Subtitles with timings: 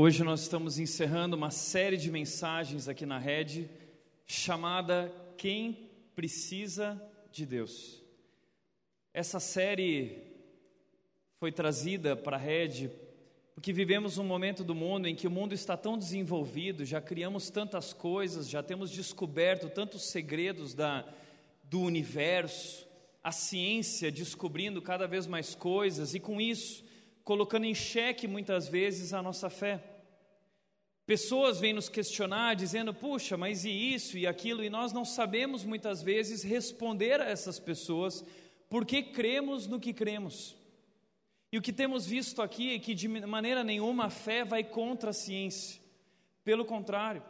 [0.00, 3.68] Hoje nós estamos encerrando uma série de mensagens aqui na rede
[4.28, 8.00] chamada Quem Precisa de Deus.
[9.12, 10.22] Essa série
[11.40, 12.92] foi trazida para a rede
[13.56, 17.50] porque vivemos um momento do mundo em que o mundo está tão desenvolvido, já criamos
[17.50, 21.12] tantas coisas, já temos descoberto tantos segredos da,
[21.64, 22.86] do universo,
[23.20, 26.86] a ciência descobrindo cada vez mais coisas e com isso
[27.28, 29.84] colocando em xeque muitas vezes a nossa fé.
[31.04, 35.62] Pessoas vêm nos questionar dizendo: puxa, mas e isso e aquilo, e nós não sabemos
[35.62, 38.24] muitas vezes responder a essas pessoas
[38.70, 40.56] porque cremos no que cremos.
[41.52, 45.10] E o que temos visto aqui é que de maneira nenhuma a fé vai contra
[45.10, 45.82] a ciência,
[46.42, 47.22] pelo contrário,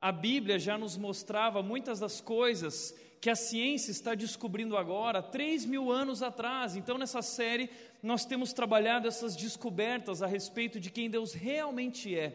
[0.00, 5.64] a Bíblia já nos mostrava muitas das coisas que a ciência está descobrindo agora, três
[5.64, 6.76] mil anos atrás.
[6.76, 7.68] Então, nessa série,
[8.02, 12.32] nós temos trabalhado essas descobertas a respeito de quem Deus realmente é,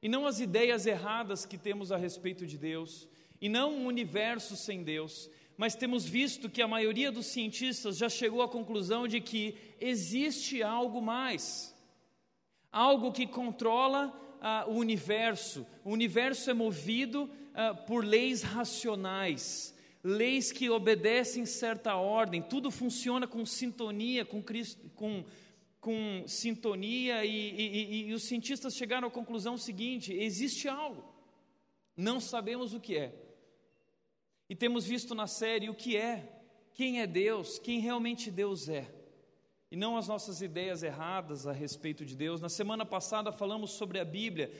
[0.00, 3.08] e não as ideias erradas que temos a respeito de Deus,
[3.40, 8.08] e não um universo sem Deus, mas temos visto que a maioria dos cientistas já
[8.08, 11.74] chegou à conclusão de que existe algo mais,
[12.70, 15.66] algo que controla ah, o universo.
[15.84, 23.26] O universo é movido ah, por leis racionais, leis que obedecem certa ordem, tudo funciona
[23.26, 24.42] com sintonia, com,
[24.94, 25.24] com,
[25.80, 31.04] com sintonia, e, e, e os cientistas chegaram à conclusão seguinte: existe algo,
[31.96, 33.14] não sabemos o que é.
[34.48, 36.40] E temos visto na série o que é,
[36.72, 38.94] quem é Deus, quem realmente Deus é
[39.70, 42.40] e não as nossas ideias erradas a respeito de Deus.
[42.40, 44.50] Na semana passada falamos sobre a Bíblia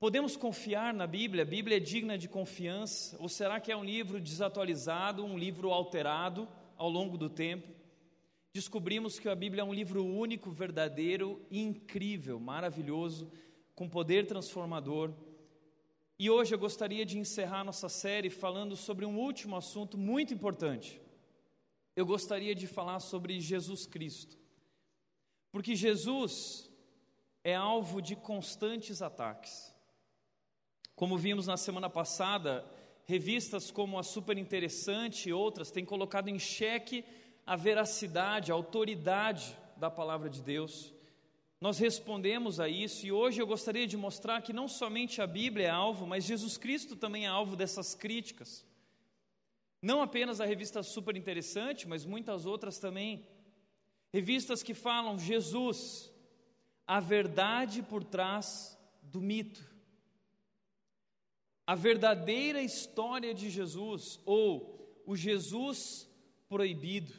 [0.00, 1.42] Podemos confiar na Bíblia?
[1.42, 3.16] A Bíblia é digna de confiança?
[3.18, 7.66] Ou será que é um livro desatualizado, um livro alterado ao longo do tempo?
[8.54, 13.28] Descobrimos que a Bíblia é um livro único, verdadeiro, incrível, maravilhoso,
[13.74, 15.12] com poder transformador.
[16.16, 21.02] E hoje eu gostaria de encerrar nossa série falando sobre um último assunto muito importante.
[21.96, 24.38] Eu gostaria de falar sobre Jesus Cristo.
[25.50, 26.70] Porque Jesus
[27.42, 29.76] é alvo de constantes ataques.
[30.98, 32.64] Como vimos na semana passada,
[33.04, 37.04] revistas como a Super Interessante e outras têm colocado em xeque
[37.46, 40.92] a veracidade, a autoridade da palavra de Deus.
[41.60, 45.68] Nós respondemos a isso e hoje eu gostaria de mostrar que não somente a Bíblia
[45.68, 48.66] é alvo, mas Jesus Cristo também é alvo dessas críticas.
[49.80, 53.24] Não apenas a revista Super Interessante, mas muitas outras também.
[54.12, 56.12] Revistas que falam Jesus,
[56.84, 59.77] a verdade por trás do mito
[61.68, 66.08] a verdadeira história de Jesus, ou o Jesus
[66.48, 67.12] proibido,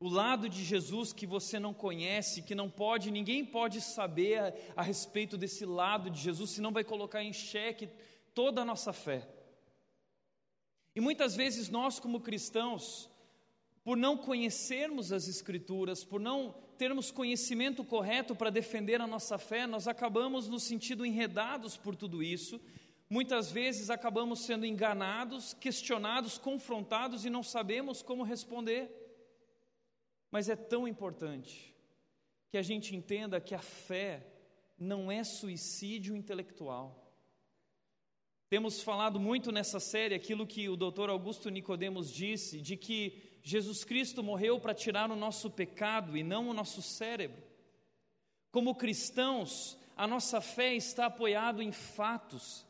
[0.00, 4.52] o lado de Jesus que você não conhece, que não pode, ninguém pode saber a,
[4.74, 7.88] a respeito desse lado de Jesus, senão vai colocar em xeque
[8.34, 9.28] toda a nossa fé.
[10.92, 13.08] E muitas vezes nós, como cristãos,
[13.84, 19.64] por não conhecermos as Escrituras, por não termos conhecimento correto para defender a nossa fé,
[19.64, 22.60] nós acabamos nos sentindo enredados por tudo isso
[23.08, 28.90] Muitas vezes acabamos sendo enganados, questionados, confrontados e não sabemos como responder.
[30.30, 31.74] Mas é tão importante
[32.50, 34.26] que a gente entenda que a fé
[34.78, 37.06] não é suicídio intelectual.
[38.48, 41.08] Temos falado muito nessa série aquilo que o Dr.
[41.08, 46.48] Augusto Nicodemos disse, de que Jesus Cristo morreu para tirar o nosso pecado e não
[46.48, 47.42] o nosso cérebro.
[48.50, 52.65] Como cristãos, a nossa fé está apoiada em fatos,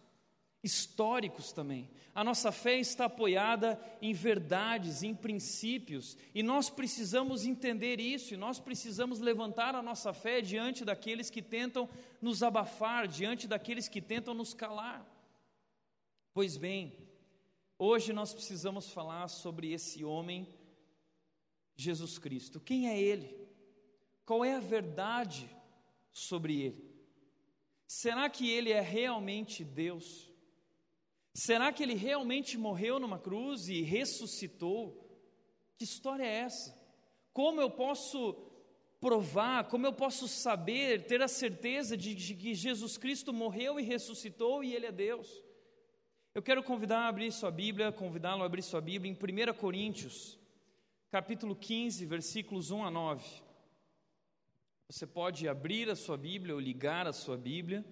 [0.66, 1.88] históricos também.
[2.14, 8.36] A nossa fé está apoiada em verdades, em princípios, e nós precisamos entender isso, e
[8.36, 11.88] nós precisamos levantar a nossa fé diante daqueles que tentam
[12.20, 15.06] nos abafar, diante daqueles que tentam nos calar.
[16.34, 16.92] Pois bem,
[17.78, 20.48] hoje nós precisamos falar sobre esse homem,
[21.74, 22.60] Jesus Cristo.
[22.60, 23.46] Quem é ele?
[24.24, 25.48] Qual é a verdade
[26.10, 26.96] sobre ele?
[27.86, 30.34] Será que ele é realmente Deus?
[31.36, 35.06] Será que ele realmente morreu numa cruz e ressuscitou?
[35.76, 36.74] Que história é essa?
[37.30, 38.32] Como eu posso
[38.98, 44.64] provar, como eu posso saber, ter a certeza de, que Jesus Cristo morreu e ressuscitou
[44.64, 45.28] e Ele é Deus?
[46.34, 50.38] Eu quero convidar a abrir sua Bíblia, convidá-lo a abrir sua Bíblia em 1 Coríntios,
[51.10, 53.42] capítulo 15, versículos 1 a 9.
[54.88, 57.84] Você pode abrir a sua Bíblia ou ligar a sua Bíblia.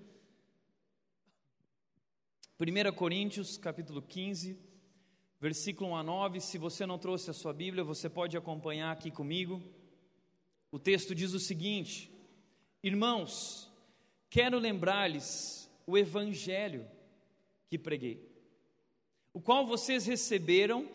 [2.56, 4.56] 1 Coríntios, capítulo 15,
[5.40, 6.40] versículo 1 a 9.
[6.40, 9.60] Se você não trouxe a sua Bíblia, você pode acompanhar aqui comigo.
[10.70, 12.08] O texto diz o seguinte:
[12.80, 13.68] Irmãos,
[14.30, 16.86] quero lembrar-lhes o evangelho
[17.66, 18.24] que preguei,
[19.32, 20.88] o qual vocês receberam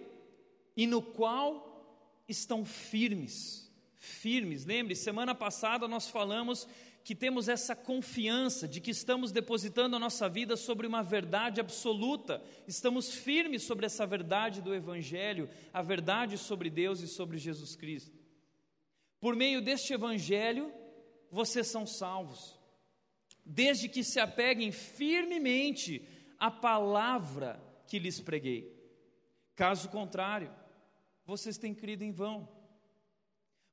[0.77, 3.69] e no qual estão firmes.
[3.97, 6.65] Firmes, lembre, semana passada nós falamos
[7.04, 12.44] que temos essa confiança de que estamos depositando a nossa vida sobre uma verdade absoluta,
[12.68, 18.18] estamos firmes sobre essa verdade do Evangelho, a verdade sobre Deus e sobre Jesus Cristo.
[19.19, 20.72] Por meio deste Evangelho,
[21.31, 22.60] vocês são salvos,
[23.45, 26.06] desde que se apeguem firmemente
[26.38, 28.78] à palavra que lhes preguei.
[29.56, 30.54] Caso contrário,
[31.25, 32.48] vocês têm crido em vão.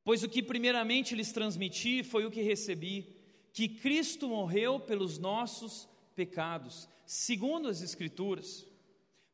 [0.02, 3.15] Pois o que primeiramente lhes transmiti foi o que recebi
[3.56, 8.66] que Cristo morreu pelos nossos pecados, segundo as Escrituras.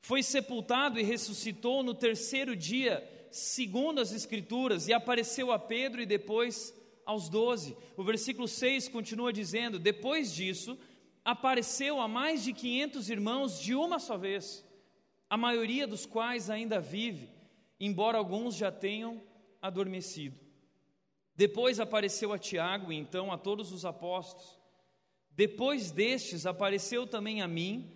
[0.01, 3.03] Foi sepultado e ressuscitou no terceiro dia,
[3.33, 6.73] segundo as Escrituras, e apareceu a Pedro e depois
[7.05, 7.77] aos doze.
[7.97, 10.79] O versículo 6 continua dizendo: Depois disso,
[11.25, 14.65] apareceu a mais de quinhentos irmãos de uma só vez,
[15.29, 17.29] a maioria dos quais ainda vive,
[17.81, 19.21] embora alguns já tenham
[19.61, 20.39] adormecido.
[21.35, 24.61] Depois apareceu a Tiago e então a todos os apóstolos.
[25.31, 27.91] Depois destes apareceu também a mim,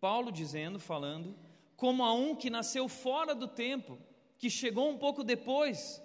[0.00, 1.36] Paulo dizendo, falando,
[1.76, 3.98] como a um que nasceu fora do tempo,
[4.38, 6.02] que chegou um pouco depois,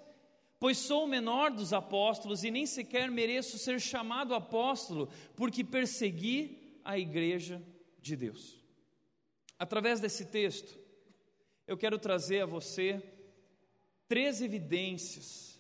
[0.59, 6.79] pois sou o menor dos apóstolos e nem sequer mereço ser chamado apóstolo, porque persegui
[6.83, 7.61] a igreja
[7.99, 8.61] de Deus.
[9.57, 10.77] Através desse texto,
[11.65, 13.01] eu quero trazer a você
[14.07, 15.56] três evidências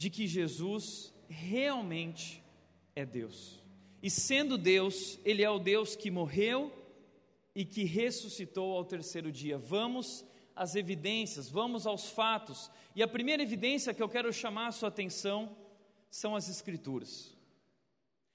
[0.00, 2.42] de que Jesus realmente
[2.96, 3.62] é Deus.
[4.02, 6.72] E sendo Deus, Ele é o Deus que morreu
[7.54, 9.58] e que ressuscitou ao terceiro dia.
[9.58, 10.24] Vamos
[10.56, 12.70] às evidências, vamos aos fatos.
[12.96, 15.54] E a primeira evidência que eu quero chamar a sua atenção
[16.10, 17.36] são as Escrituras.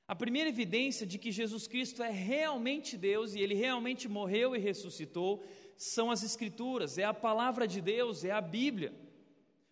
[0.07, 4.59] A primeira evidência de que Jesus Cristo é realmente Deus e Ele realmente morreu e
[4.59, 5.43] ressuscitou
[5.75, 8.93] são as Escrituras, é a palavra de Deus, é a Bíblia.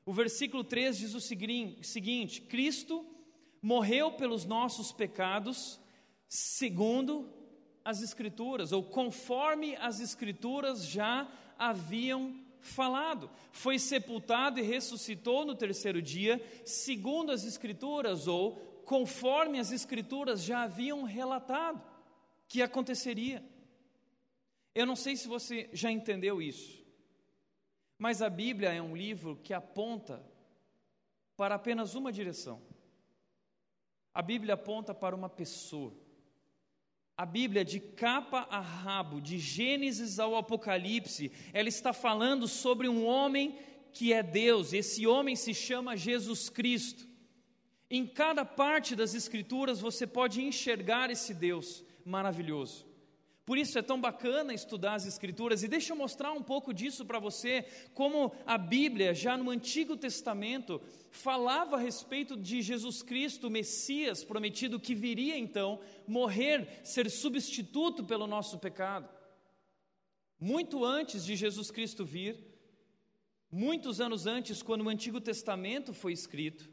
[0.06, 3.06] O versículo 3 diz o seguinte: Cristo
[3.62, 5.80] morreu pelos nossos pecados,
[6.28, 7.30] segundo
[7.86, 13.30] as Escrituras, ou conforme as Escrituras já haviam falado.
[13.52, 20.64] Foi sepultado e ressuscitou no terceiro dia, segundo as Escrituras, ou conforme as Escrituras já
[20.64, 21.82] haviam relatado
[22.48, 23.44] que aconteceria.
[24.76, 26.83] Eu não sei se você já entendeu isso.
[28.04, 30.22] Mas a Bíblia é um livro que aponta
[31.38, 32.62] para apenas uma direção.
[34.14, 35.94] A Bíblia aponta para uma pessoa.
[37.16, 43.06] A Bíblia, de capa a rabo, de Gênesis ao Apocalipse, ela está falando sobre um
[43.06, 43.58] homem
[43.94, 44.74] que é Deus.
[44.74, 47.08] Esse homem se chama Jesus Cristo.
[47.90, 52.86] Em cada parte das Escrituras você pode enxergar esse Deus maravilhoso.
[53.46, 57.06] Por isso é tão bacana estudar as Escrituras, e deixa eu mostrar um pouco disso
[57.06, 60.82] para você, como a Bíblia, já no Antigo Testamento,
[61.12, 68.06] falava a respeito de Jesus Cristo, o Messias prometido, que viria então morrer, ser substituto
[68.06, 69.10] pelo nosso pecado.
[70.40, 72.38] Muito antes de Jesus Cristo vir,
[73.52, 76.73] muitos anos antes, quando o Antigo Testamento foi escrito,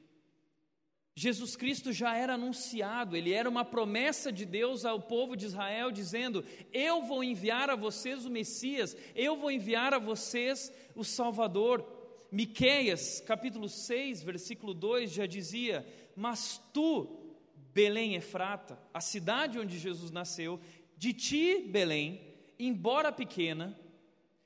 [1.15, 5.90] Jesus Cristo já era anunciado, ele era uma promessa de Deus ao povo de Israel,
[5.90, 11.99] dizendo: Eu vou enviar a vocês o Messias, eu vou enviar a vocês o Salvador.
[12.33, 17.35] Miqueias, capítulo 6, versículo 2 já dizia: Mas tu,
[17.75, 20.61] Belém Efrata, a cidade onde Jesus nasceu,
[20.97, 22.21] de ti, Belém,
[22.59, 23.79] embora pequena,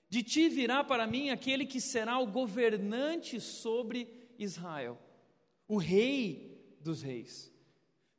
[0.09, 4.99] de ti virá para mim aquele que será o governante sobre Israel,
[5.68, 6.53] o rei
[6.85, 7.53] dos reis.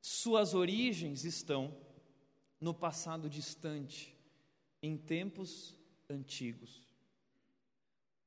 [0.01, 1.75] Suas origens estão
[2.59, 4.15] no passado distante,
[4.81, 5.77] em tempos
[6.09, 6.85] antigos.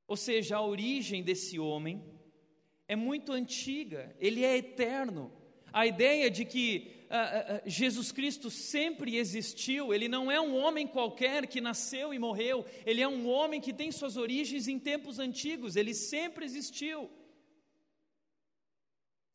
[0.07, 2.03] Ou seja, a origem desse homem
[2.87, 5.31] é muito antiga, ele é eterno.
[5.71, 10.87] A ideia de que uh, uh, Jesus Cristo sempre existiu, ele não é um homem
[10.87, 15.19] qualquer que nasceu e morreu, ele é um homem que tem suas origens em tempos
[15.19, 17.07] antigos, ele sempre existiu.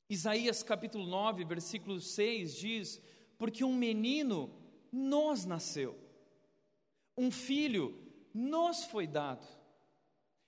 [0.08, 3.02] Isaías capítulo 9, versículo 6 diz:
[3.38, 4.50] Porque um menino
[4.92, 5.98] nos nasceu,
[7.16, 7.98] um filho
[8.32, 9.46] nos foi dado.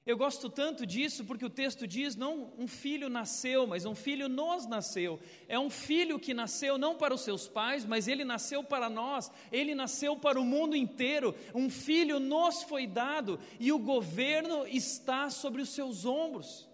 [0.05, 4.29] Eu gosto tanto disso porque o texto diz: não um filho nasceu, mas um filho
[4.29, 5.19] nos nasceu.
[5.49, 9.33] É um filho que nasceu não para os seus pais, mas ele nasceu para nós,
[9.51, 11.35] ele nasceu para o mundo inteiro.
[11.53, 16.69] Um filho nos foi dado e o governo está sobre os seus ombros.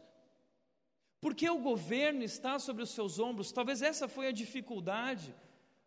[1.22, 5.32] Porque o governo está sobre os seus ombros, talvez essa foi a dificuldade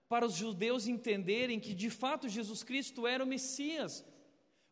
[0.07, 4.05] para os judeus entenderem que de fato Jesus Cristo era o Messias.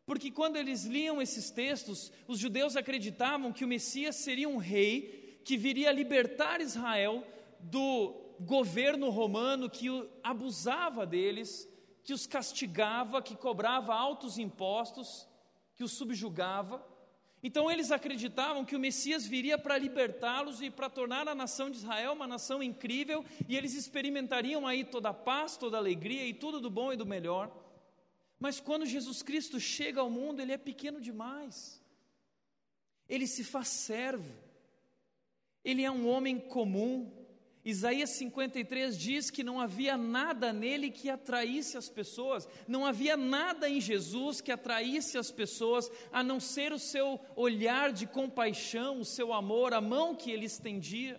[0.06, 5.38] Porque quando eles liam esses textos, os judeus acreditavam que o Messias seria um rei
[5.44, 7.22] que viria libertar Israel
[7.60, 9.88] do governo romano que
[10.22, 11.68] abusava deles,
[12.02, 15.28] que os castigava, que cobrava altos impostos,
[15.74, 16.82] que os subjugava.
[17.46, 21.76] Então eles acreditavam que o Messias viria para libertá-los e para tornar a nação de
[21.76, 26.32] Israel uma nação incrível, e eles experimentariam aí toda a paz, toda a alegria e
[26.32, 27.54] tudo do bom e do melhor.
[28.40, 31.82] Mas quando Jesus Cristo chega ao mundo, ele é pequeno demais.
[33.06, 34.42] Ele se faz servo.
[35.62, 37.23] Ele é um homem comum.
[37.64, 43.66] Isaías 53 diz que não havia nada nele que atraísse as pessoas, não havia nada
[43.70, 49.04] em Jesus que atraísse as pessoas, a não ser o seu olhar de compaixão, o
[49.04, 51.18] seu amor, a mão que ele estendia.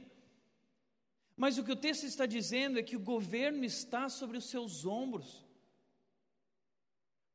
[1.35, 4.85] Mas o que o texto está dizendo é que o governo está sobre os seus
[4.85, 5.43] ombros.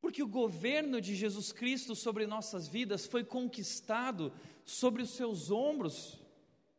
[0.00, 4.32] Porque o governo de Jesus Cristo sobre nossas vidas foi conquistado
[4.64, 6.16] sobre os seus ombros.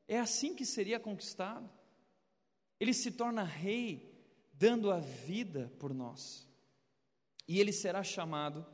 [0.08, 1.70] É assim que seria conquistado.
[2.82, 4.12] Ele se torna rei,
[4.54, 6.50] dando a vida por nós.
[7.48, 8.66] E ele será chamado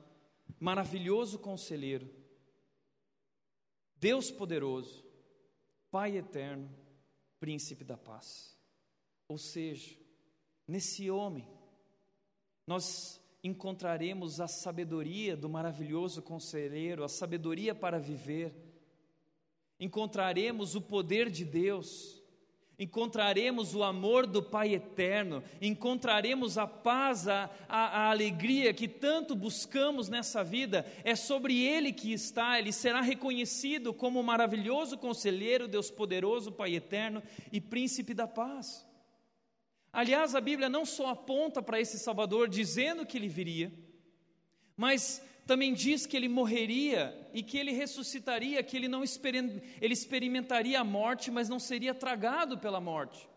[0.57, 2.09] maravilhoso conselheiro,
[3.97, 5.05] Deus poderoso,
[5.91, 6.69] Pai eterno,
[7.37, 8.57] príncipe da paz.
[9.27, 9.97] Ou seja,
[10.65, 11.45] nesse homem,
[12.65, 18.53] nós encontraremos a sabedoria do maravilhoso conselheiro, a sabedoria para viver,
[19.77, 22.23] encontraremos o poder de Deus,
[22.79, 29.35] encontraremos o amor do Pai eterno, encontraremos a paz, a, a, a, alegria que tanto
[29.35, 35.89] buscamos nessa vida, é sobre Ele que está, Ele será reconhecido como maravilhoso conselheiro, Deus
[35.89, 38.85] poderoso, Pai eterno e príncipe da paz.
[39.91, 43.73] Aliás, a Bíblia não só aponta para esse Salvador dizendo que ele viria,
[44.75, 49.03] mas também diz que ele morreria e que ele ressuscitaria, que ele não
[49.81, 53.27] ele experimentaria a morte, mas não seria tragado pela morte.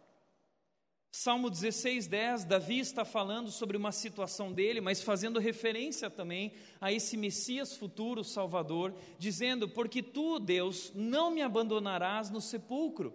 [1.13, 6.93] Salmo 16, 10, Davi está falando sobre uma situação dele, mas fazendo referência também a
[6.93, 13.13] esse Messias futuro, Salvador, dizendo: Porque tu, Deus, não me abandonarás no sepulcro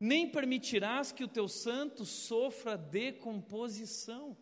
[0.00, 4.36] nem permitirás que o teu santo sofra decomposição.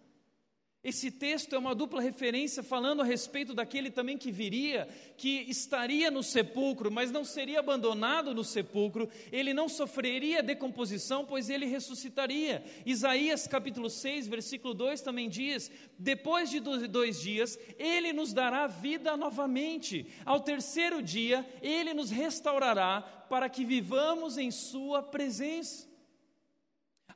[0.87, 6.13] Esse texto é uma dupla referência falando a respeito daquele também que viria, que estaria
[6.13, 12.63] no sepulcro, mas não seria abandonado no sepulcro, ele não sofreria decomposição, pois ele ressuscitaria.
[12.87, 19.17] Isaías capítulo 6, versículo 2 também diz: Depois de dois dias, ele nos dará vida
[19.17, 20.07] novamente.
[20.25, 25.89] Ao terceiro dia, ele nos restaurará para que vivamos em Sua presença.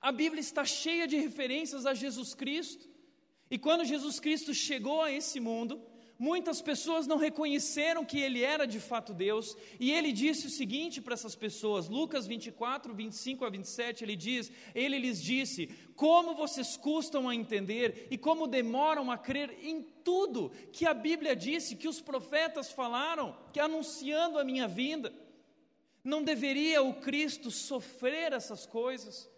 [0.01, 2.90] A Bíblia está cheia de referências a Jesus Cristo.
[3.51, 5.83] E quando Jesus Cristo chegou a esse mundo,
[6.17, 11.01] muitas pessoas não reconheceram que ele era de fato Deus, e ele disse o seguinte
[11.01, 15.67] para essas pessoas, Lucas 24, 25 a 27, ele diz: Ele lhes disse:
[15.97, 21.35] Como vocês custam a entender e como demoram a crer em tudo que a Bíblia
[21.35, 25.13] disse, que os profetas falaram, que anunciando a minha vinda.
[26.03, 29.30] Não deveria o Cristo sofrer essas coisas?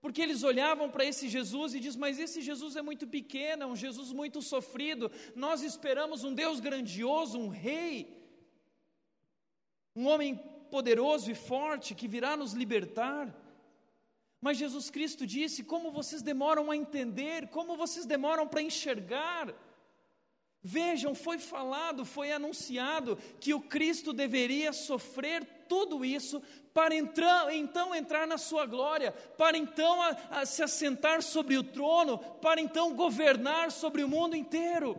[0.00, 3.66] Porque eles olhavam para esse Jesus e diz: "Mas esse Jesus é muito pequeno, é
[3.66, 5.10] um Jesus muito sofrido.
[5.34, 8.16] Nós esperamos um Deus grandioso, um rei,
[9.96, 10.36] um homem
[10.70, 13.34] poderoso e forte que virá nos libertar."
[14.40, 19.52] Mas Jesus Cristo disse: "Como vocês demoram a entender, como vocês demoram para enxergar?"
[20.60, 26.42] Vejam, foi falado, foi anunciado que o Cristo deveria sofrer tudo isso
[26.78, 31.64] para entrar, então entrar na sua glória, para então a, a se assentar sobre o
[31.64, 34.96] trono, para então governar sobre o mundo inteiro.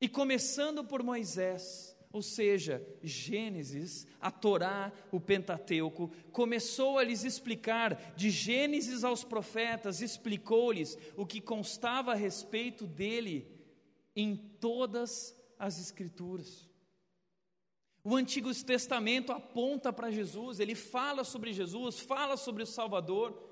[0.00, 7.94] E começando por Moisés, ou seja, Gênesis, a Torá, o Pentateuco, começou a lhes explicar,
[8.16, 13.48] de Gênesis aos profetas, explicou-lhes o que constava a respeito dele
[14.16, 16.73] em todas as Escrituras.
[18.06, 23.42] O Antigo Testamento aponta para Jesus, ele fala sobre Jesus, fala sobre o Salvador.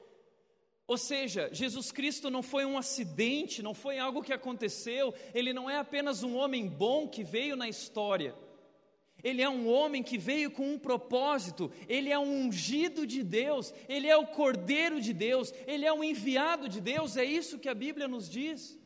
[0.87, 5.71] Ou seja, Jesus Cristo não foi um acidente, não foi algo que aconteceu, ele não
[5.71, 8.35] é apenas um homem bom que veio na história.
[9.25, 13.73] Ele é um homem que veio com um propósito, ele é um ungido de Deus,
[13.88, 17.71] ele é o cordeiro de Deus, ele é um enviado de Deus, é isso que
[17.71, 18.78] a Bíblia nos diz.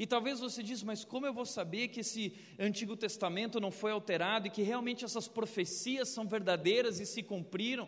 [0.00, 3.92] E talvez você diz, mas como eu vou saber que esse Antigo Testamento não foi
[3.92, 7.86] alterado e que realmente essas profecias são verdadeiras e se cumpriram?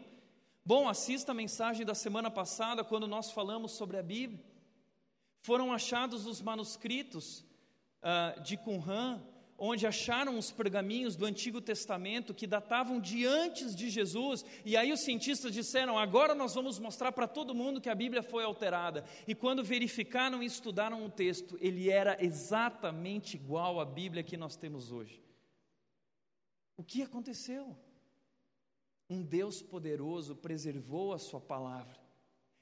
[0.62, 4.44] Bom, assista a mensagem da semana passada, quando nós falamos sobre a Bíblia.
[5.40, 7.46] Foram achados os manuscritos
[8.02, 9.18] uh, de Qumran,
[9.58, 14.92] onde acharam os pergaminhos do Antigo Testamento que datavam de antes de Jesus, e aí
[14.92, 19.04] os cientistas disseram: agora nós vamos mostrar para todo mundo que a Bíblia foi alterada.
[19.26, 24.56] E quando verificaram e estudaram o texto, ele era exatamente igual à Bíblia que nós
[24.56, 25.22] temos hoje.
[26.76, 27.76] O que aconteceu?
[29.08, 32.00] Um Deus poderoso preservou a Sua palavra,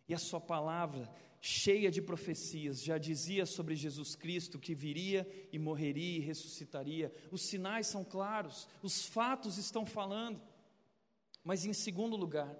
[0.08, 1.08] e a Sua palavra
[1.40, 7.12] cheia de profecias, já dizia sobre Jesus Cristo que viria e morreria e ressuscitaria.
[7.30, 10.40] Os sinais são claros, os fatos estão falando.
[11.42, 12.54] Mas em segundo lugar,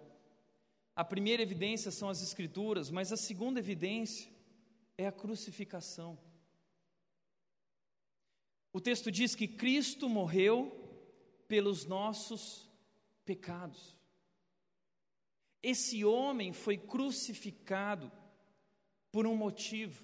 [0.96, 4.32] a primeira evidência são as Escrituras, mas a segunda evidência
[4.96, 6.18] é a crucificação.
[8.72, 10.76] O texto diz que Cristo morreu
[11.46, 12.70] pelos nossos
[13.26, 13.99] pecados.
[15.62, 18.10] Esse homem foi crucificado
[19.11, 20.02] por um motivo.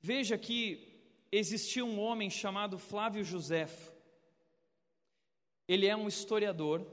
[0.00, 3.92] Veja que existia um homem chamado Flávio Josefo.
[5.66, 6.86] Ele é um historiador,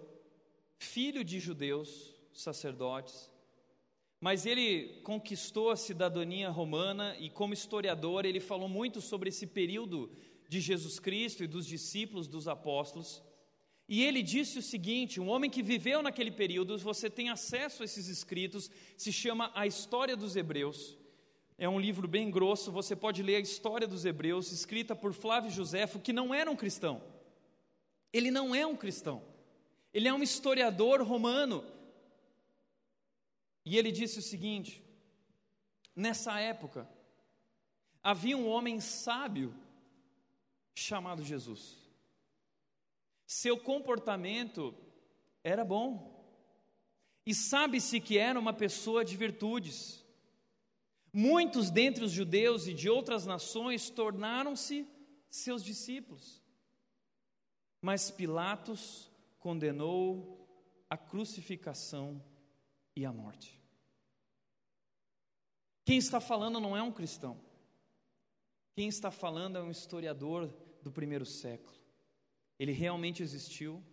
[0.77, 3.29] filho de judeus, sacerdotes,
[4.19, 10.09] mas ele conquistou a cidadania romana e, como historiador, ele falou muito sobre esse período
[10.47, 13.21] de Jesus Cristo e dos discípulos, dos apóstolos.
[13.87, 17.85] E ele disse o seguinte: um homem que viveu naquele período, você tem acesso a
[17.85, 20.97] esses escritos, se chama A História dos Hebreus.
[21.57, 25.51] É um livro bem grosso, você pode ler a história dos Hebreus, escrita por Flávio
[25.51, 27.03] Josefo, que não era um cristão.
[28.11, 29.23] Ele não é um cristão,
[29.93, 31.63] ele é um historiador romano.
[33.65, 34.83] E ele disse o seguinte:
[35.95, 36.89] nessa época,
[38.01, 39.53] havia um homem sábio
[40.73, 41.82] chamado Jesus.
[43.33, 44.75] Seu comportamento
[45.43, 46.23] era bom.
[47.25, 50.05] E sabe-se que era uma pessoa de virtudes.
[51.11, 54.87] Muitos dentre os judeus e de outras nações tornaram-se
[55.31, 56.43] seus discípulos.
[57.81, 60.47] Mas Pilatos condenou
[60.87, 62.23] a crucificação
[62.95, 63.59] e a morte.
[65.85, 67.41] Quem está falando não é um cristão.
[68.75, 71.82] Quem está falando é um historiador do primeiro século.
[72.59, 73.83] Ele realmente existiu.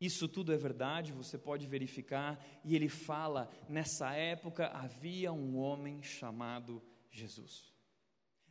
[0.00, 2.44] Isso tudo é verdade, você pode verificar.
[2.64, 7.72] E ele fala: nessa época havia um homem chamado Jesus.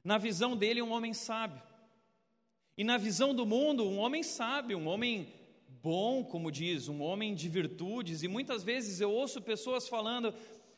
[0.04, 1.62] Na visão dele, um homem sábio.
[2.78, 5.34] E na visão do mundo, um homem sábio, um homem
[5.82, 8.24] bom, como diz, um homem de virtudes.
[8.24, 10.34] E muitas vezes eu ouço pessoas falando: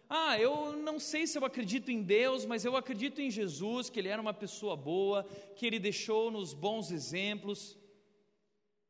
[0.10, 4.00] ah, eu não sei se eu acredito em Deus, mas eu acredito em Jesus, que
[4.00, 5.24] Ele era uma pessoa boa,
[5.56, 7.78] que Ele deixou-nos bons exemplos.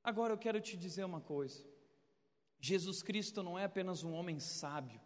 [0.04, 1.66] Agora eu quero te dizer uma coisa:
[2.60, 5.00] Jesus Cristo não é apenas um homem sábio,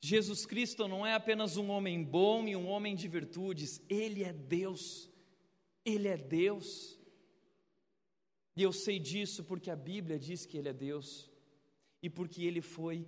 [0.00, 4.32] Jesus Cristo não é apenas um homem bom e um homem de virtudes, Ele é
[4.32, 5.10] Deus,
[5.84, 6.98] Ele é Deus.
[8.54, 11.30] E eu sei disso porque a Bíblia diz que Ele é Deus
[12.02, 13.06] e porque Ele foi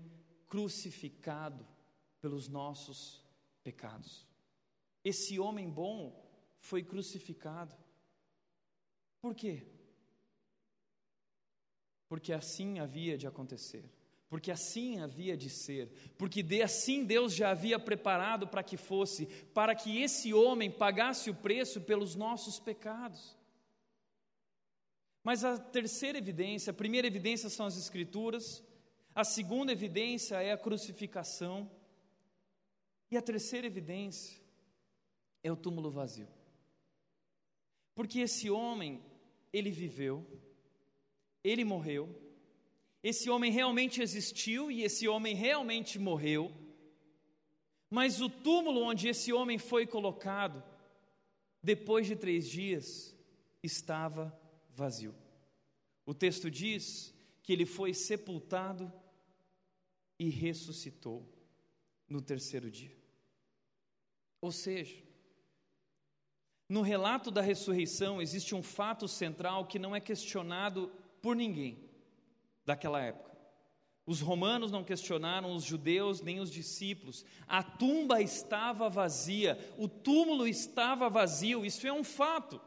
[0.49, 1.67] crucificado
[2.21, 3.25] pelos nossos
[3.63, 4.27] pecados.
[5.05, 6.29] Esse homem bom
[6.59, 7.75] foi crucificado.
[9.21, 9.67] Por quê?
[12.11, 13.85] Porque assim havia de acontecer,
[14.29, 19.27] porque assim havia de ser, porque de assim Deus já havia preparado para que fosse,
[19.55, 23.39] para que esse homem pagasse o preço pelos nossos pecados.
[25.23, 28.61] Mas a terceira evidência, a primeira evidência são as Escrituras,
[29.15, 31.71] a segunda evidência é a crucificação,
[33.09, 34.43] e a terceira evidência
[35.45, 36.27] é o túmulo vazio.
[37.95, 39.01] Porque esse homem,
[39.53, 40.27] ele viveu,
[41.43, 42.09] ele morreu,
[43.03, 46.53] esse homem realmente existiu e esse homem realmente morreu,
[47.89, 50.63] mas o túmulo onde esse homem foi colocado,
[51.63, 53.17] depois de três dias,
[53.63, 54.39] estava
[54.75, 55.15] vazio.
[56.07, 58.93] O texto diz que ele foi sepultado
[60.19, 61.27] e ressuscitou
[62.09, 62.97] no terceiro dia.
[64.41, 65.03] Ou seja,
[66.69, 71.79] no relato da ressurreição existe um fato central que não é questionado por ninguém
[72.65, 73.31] daquela época.
[74.07, 77.25] Os romanos não questionaram os judeus nem os discípulos.
[77.47, 82.61] A tumba estava vazia, o túmulo estava vazio, isso é um fato.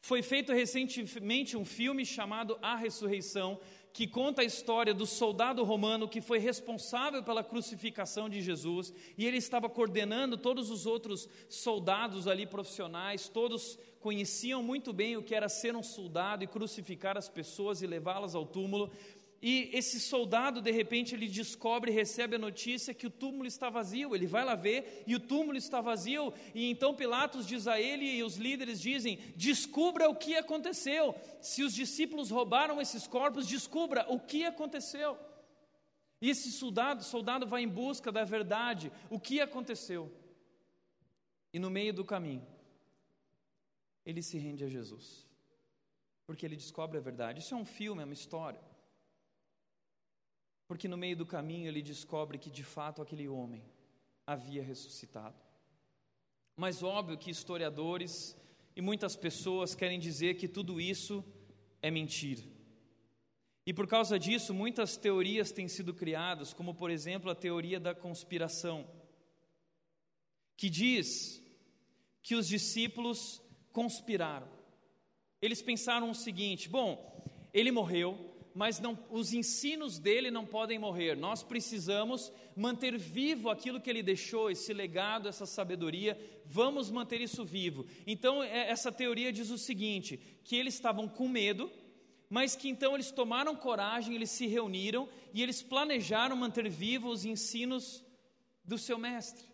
[0.00, 3.58] Foi feito recentemente um filme chamado A Ressurreição,
[3.92, 9.26] que conta a história do soldado romano que foi responsável pela crucificação de Jesus, e
[9.26, 15.34] ele estava coordenando todos os outros soldados ali profissionais, todos conheciam muito bem o que
[15.34, 18.92] era ser um soldado e crucificar as pessoas e levá-las ao túmulo.
[19.42, 24.14] e esse soldado, de repente, ele descobre, recebe a notícia que o túmulo está vazio.
[24.14, 26.32] Ele vai lá ver e o túmulo está vazio.
[26.54, 31.12] E então Pilatos diz a ele e os líderes dizem: Descubra o que aconteceu.
[31.40, 35.18] Se os discípulos roubaram esses corpos, descubra o que aconteceu.
[36.22, 40.12] E esse soldado, soldado vai em busca da verdade, o que aconteceu.
[41.52, 42.46] E no meio do caminho,
[44.06, 45.26] ele se rende a Jesus,
[46.24, 47.40] porque ele descobre a verdade.
[47.40, 48.60] Isso é um filme, é uma história.
[50.68, 53.62] Porque no meio do caminho ele descobre que de fato aquele homem
[54.24, 55.36] havia ressuscitado.
[56.56, 58.36] Mas óbvio que historiadores
[58.74, 61.24] e muitas pessoas querem dizer que tudo isso
[61.82, 62.42] é mentira.
[63.66, 67.94] E por causa disso, muitas teorias têm sido criadas, como por exemplo a teoria da
[67.94, 68.88] conspiração,
[70.56, 71.42] que diz
[72.22, 73.42] que os discípulos
[73.76, 74.48] conspiraram.
[75.42, 81.14] Eles pensaram o seguinte: bom, ele morreu, mas não, os ensinos dele não podem morrer.
[81.14, 86.18] Nós precisamos manter vivo aquilo que ele deixou, esse legado, essa sabedoria.
[86.46, 87.84] Vamos manter isso vivo.
[88.06, 91.70] Então, é, essa teoria diz o seguinte: que eles estavam com medo,
[92.30, 97.24] mas que então eles tomaram coragem, eles se reuniram e eles planejaram manter vivos os
[97.26, 98.02] ensinos
[98.64, 99.44] do seu mestre.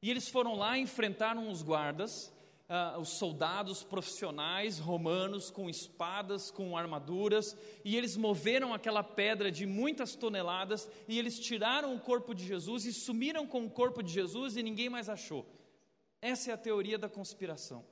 [0.00, 2.32] E eles foram lá, enfrentaram os guardas
[2.68, 9.66] uh, os soldados profissionais romanos com espadas, com armaduras, e eles moveram aquela pedra de
[9.66, 14.12] muitas toneladas e eles tiraram o corpo de Jesus e sumiram com o corpo de
[14.12, 15.46] Jesus e ninguém mais achou.
[16.20, 17.84] Essa é a teoria da conspiração.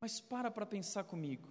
[0.00, 1.48] Mas para para pensar comigo.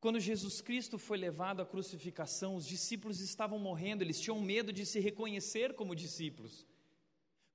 [0.00, 4.86] Quando Jesus Cristo foi levado à crucificação, os discípulos estavam morrendo, eles tinham medo de
[4.86, 6.64] se reconhecer como discípulos.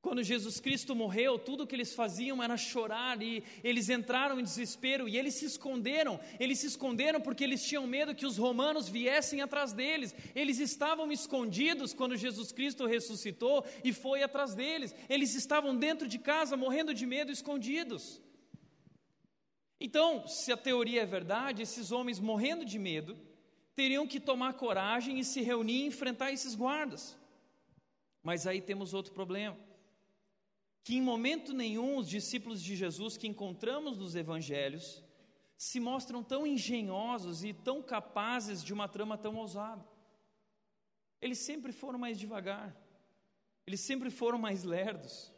[0.03, 5.07] Quando Jesus Cristo morreu, tudo que eles faziam era chorar e eles entraram em desespero
[5.07, 6.19] e eles se esconderam.
[6.37, 10.13] Eles se esconderam porque eles tinham medo que os romanos viessem atrás deles.
[10.35, 14.93] Eles estavam escondidos quando Jesus Cristo ressuscitou e foi atrás deles.
[15.07, 18.21] Eles estavam dentro de casa morrendo de medo, escondidos.
[19.79, 23.17] Então, se a teoria é verdade, esses homens morrendo de medo
[23.73, 27.17] teriam que tomar coragem e se reunir e enfrentar esses guardas.
[28.21, 29.57] Mas aí temos outro problema
[30.83, 35.03] que em momento nenhum os discípulos de Jesus que encontramos nos evangelhos
[35.57, 39.87] se mostram tão engenhosos e tão capazes de uma trama tão ousada.
[41.21, 42.75] Eles sempre foram mais devagar,
[43.65, 45.31] eles sempre foram mais lerdos.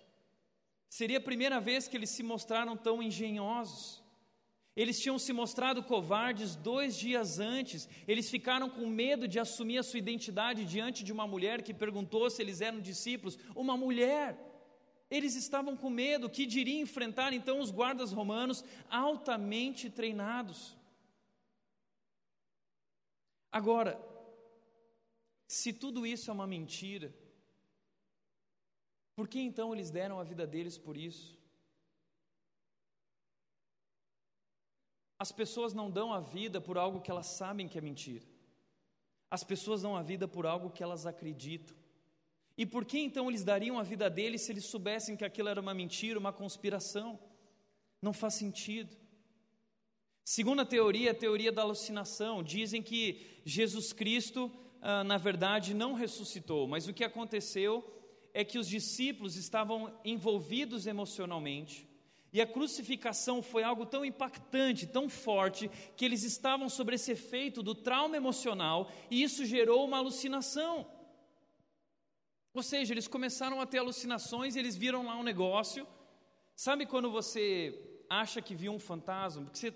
[0.89, 4.03] Seria a primeira vez que eles se mostraram tão engenhosos.
[4.75, 9.83] Eles tinham se mostrado covardes dois dias antes, eles ficaram com medo de assumir a
[9.83, 13.37] sua identidade diante de uma mulher que perguntou se eles eram discípulos.
[13.55, 14.54] Uma mulher.
[15.09, 20.75] Eles estavam com medo, que diria enfrentar então os guardas romanos altamente treinados.
[23.51, 23.99] Agora,
[25.47, 27.13] se tudo isso é uma mentira,
[29.15, 31.39] por que então eles deram a vida deles por isso?
[35.17, 38.25] As pessoas não dão a vida por algo que elas sabem que é mentira.
[39.29, 41.75] As pessoas dão a vida por algo que elas acreditam.
[42.57, 45.59] E por que então eles dariam a vida deles se eles soubessem que aquilo era
[45.59, 47.19] uma mentira, uma conspiração?
[48.01, 48.95] Não faz sentido.
[50.23, 52.41] Segunda teoria, a teoria da alucinação.
[52.41, 57.83] Dizem que Jesus Cristo, ah, na verdade, não ressuscitou, mas o que aconteceu
[58.33, 61.87] é que os discípulos estavam envolvidos emocionalmente.
[62.33, 67.63] E a crucificação foi algo tão impactante, tão forte, que eles estavam sobre esse efeito
[67.63, 70.85] do trauma emocional e isso gerou uma alucinação.
[72.55, 75.85] Ou seja, eles começaram a ter alucinações, eles viram lá um negócio.
[76.55, 77.77] Sabe quando você
[78.09, 79.43] acha que viu um fantasma?
[79.43, 79.73] Porque você,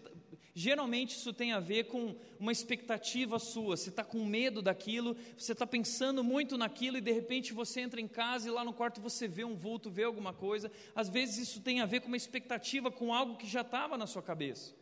[0.56, 3.76] geralmente isso tem a ver com uma expectativa sua.
[3.76, 8.00] Você está com medo daquilo, você está pensando muito naquilo e de repente você entra
[8.00, 10.72] em casa e lá no quarto você vê um vulto, vê alguma coisa.
[10.96, 14.08] Às vezes isso tem a ver com uma expectativa, com algo que já estava na
[14.08, 14.74] sua cabeça.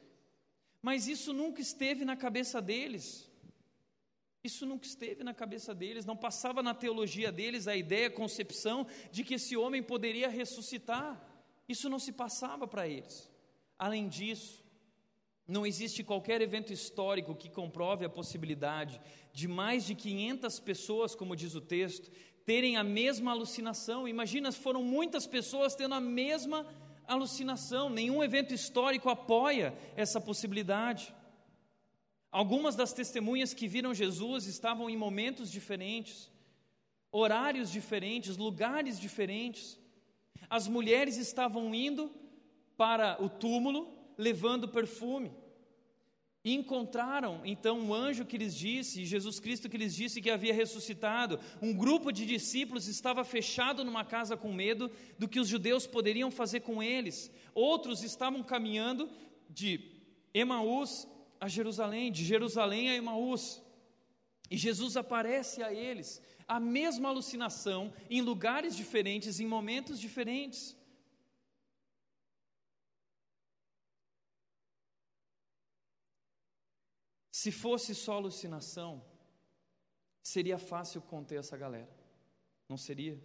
[0.83, 3.27] Mas isso nunca esteve na cabeça deles.
[4.43, 8.87] Isso nunca esteve na cabeça deles, não passava na teologia deles a ideia, a concepção
[9.11, 11.21] de que esse homem poderia ressuscitar.
[11.67, 13.29] Isso não se passava para eles.
[13.77, 14.63] Além disso,
[15.47, 19.01] não existe qualquer evento histórico que comprove a possibilidade
[19.33, 22.11] de mais de 500 pessoas, como diz o texto,
[22.45, 24.07] terem a mesma alucinação.
[24.07, 26.65] Imagina, foram muitas pessoas tendo a mesma
[27.07, 27.89] alucinação.
[27.89, 31.13] Nenhum evento histórico apoia essa possibilidade.
[32.37, 36.29] Algumas das testemunhas que viram Jesus estavam em momentos diferentes,
[37.11, 39.75] horários diferentes, lugares diferentes.
[40.47, 42.11] As mulheres estavam indo
[42.77, 45.31] para o túmulo levando perfume.
[46.43, 50.53] E encontraram então um anjo que lhes disse, Jesus Cristo que lhes disse que havia
[50.53, 51.39] ressuscitado.
[51.59, 56.29] Um grupo de discípulos estava fechado numa casa com medo do que os judeus poderiam
[56.29, 57.31] fazer com eles.
[57.55, 59.09] Outros estavam caminhando
[59.49, 59.81] de
[60.35, 61.07] Emaús
[61.39, 63.61] a Jerusalém, de Jerusalém a Emaús.
[64.49, 70.75] E Jesus aparece a eles, a mesma alucinação, em lugares diferentes, em momentos diferentes.
[77.31, 79.03] Se fosse só alucinação,
[80.23, 81.93] seria fácil conter essa galera,
[82.67, 83.21] não seria?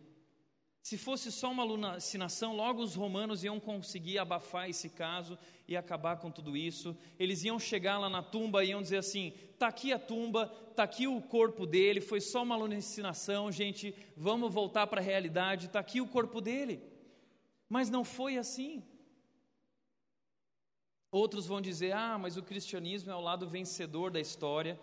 [0.82, 5.38] Se fosse só uma alucinação, logo os romanos iam conseguir abafar esse caso
[5.72, 6.96] e acabar com tudo isso.
[7.18, 10.82] Eles iam chegar lá na tumba e iam dizer assim: está aqui a tumba, está
[10.82, 15.80] aqui o corpo dele, foi só uma alucinação, gente, vamos voltar para a realidade, está
[15.80, 16.82] aqui o corpo dele.
[17.68, 18.82] Mas não foi assim.
[21.10, 24.78] Outros vão dizer: ah, mas o cristianismo é o lado vencedor da história,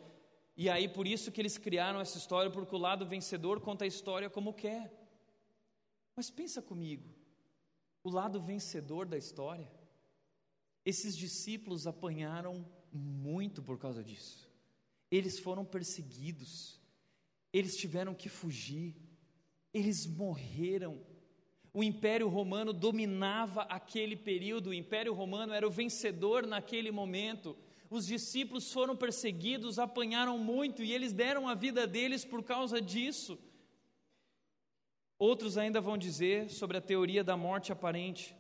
[0.56, 3.88] e aí por isso que eles criaram essa história, porque o lado vencedor conta a
[3.88, 4.92] história como quer.
[6.16, 7.08] Mas pensa comigo,
[8.04, 9.70] o lado vencedor da história,
[10.86, 14.50] esses discípulos apanharam muito por causa disso.
[15.12, 16.80] Eles foram perseguidos,
[17.52, 18.96] eles tiveram que fugir,
[19.74, 21.04] eles morreram
[21.74, 27.56] o Império Romano dominava aquele período, o Império Romano era o vencedor naquele momento.
[27.90, 33.38] Os discípulos foram perseguidos, apanharam muito e eles deram a vida deles por causa disso.
[35.18, 38.36] Outros ainda vão dizer sobre a teoria da morte aparente.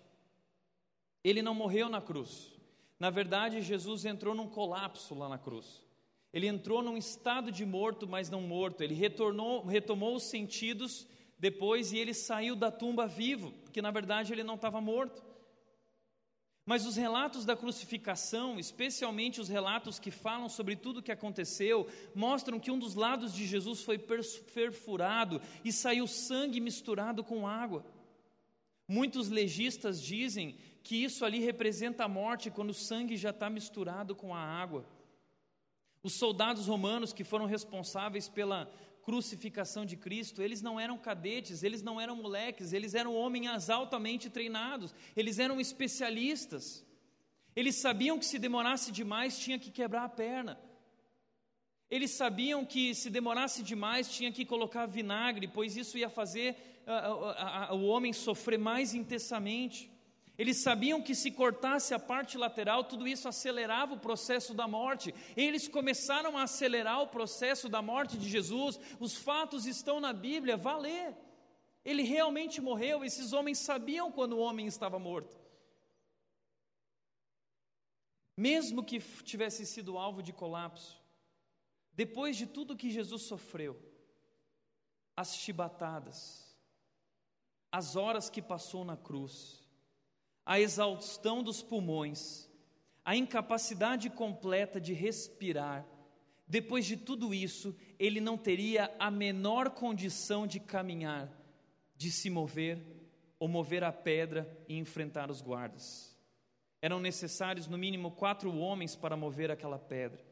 [1.24, 2.60] Ele não morreu na cruz.
[3.00, 5.84] Na verdade, Jesus entrou num colapso lá na cruz.
[6.32, 8.82] Ele entrou num estado de morto, mas não morto.
[8.82, 11.08] Ele retornou, retomou os sentidos
[11.40, 15.24] depois e ele saiu da tumba vivo, porque na verdade ele não estava morto.
[16.66, 21.88] Mas os relatos da crucificação, especialmente os relatos que falam sobre tudo o que aconteceu,
[22.14, 27.84] mostram que um dos lados de Jesus foi perfurado e saiu sangue misturado com água.
[28.88, 34.16] Muitos legistas dizem que isso ali representa a morte quando o sangue já está misturado
[34.16, 34.86] com a água.
[36.02, 38.72] Os soldados romanos que foram responsáveis pela
[39.04, 44.30] crucificação de Cristo, eles não eram cadetes, eles não eram moleques, eles eram homens altamente
[44.30, 46.86] treinados, eles eram especialistas.
[47.56, 50.60] Eles sabiam que se demorasse demais tinha que quebrar a perna.
[51.90, 57.72] Eles sabiam que se demorasse demais tinha que colocar vinagre, pois isso ia fazer uh,
[57.72, 59.92] uh, uh, o homem sofrer mais intensamente.
[60.40, 65.14] Eles sabiam que se cortasse a parte lateral, tudo isso acelerava o processo da morte.
[65.36, 68.80] Eles começaram a acelerar o processo da morte de Jesus.
[69.02, 71.14] Os fatos estão na Bíblia, vá ler.
[71.84, 75.38] Ele realmente morreu, esses homens sabiam quando o homem estava morto.
[78.38, 81.04] Mesmo que tivesse sido alvo de colapso,
[81.92, 83.78] depois de tudo que Jesus sofreu,
[85.18, 86.58] as chibatadas,
[87.70, 89.68] as horas que passou na cruz,
[90.50, 92.50] a exaustão dos pulmões,
[93.06, 95.86] a incapacidade completa de respirar,
[96.48, 101.32] depois de tudo isso, ele não teria a menor condição de caminhar,
[101.96, 102.84] de se mover
[103.38, 106.18] ou mover a pedra e enfrentar os guardas.
[106.82, 110.26] Eram necessários no mínimo quatro homens para mover aquela pedra.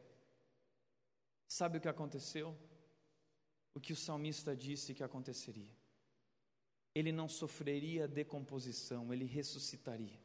[1.46, 2.58] Sabe o que aconteceu?
[3.72, 5.78] O que o salmista disse que aconteceria
[6.94, 10.18] ele não sofreria decomposição, ele ressuscitaria.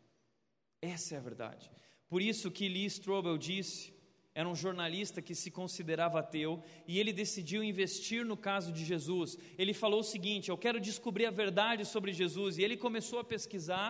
[0.81, 1.71] Essa é a verdade.
[2.07, 3.93] Por isso que Lee Strobel disse,
[4.35, 9.37] era um jornalista que se considerava ateu e ele decidiu investir no caso de Jesus.
[9.57, 12.57] Ele falou o seguinte: Eu quero descobrir a verdade sobre Jesus.
[12.57, 13.89] E ele começou a pesquisar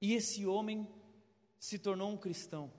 [0.00, 0.86] e esse homem
[1.58, 2.70] se tornou um cristão.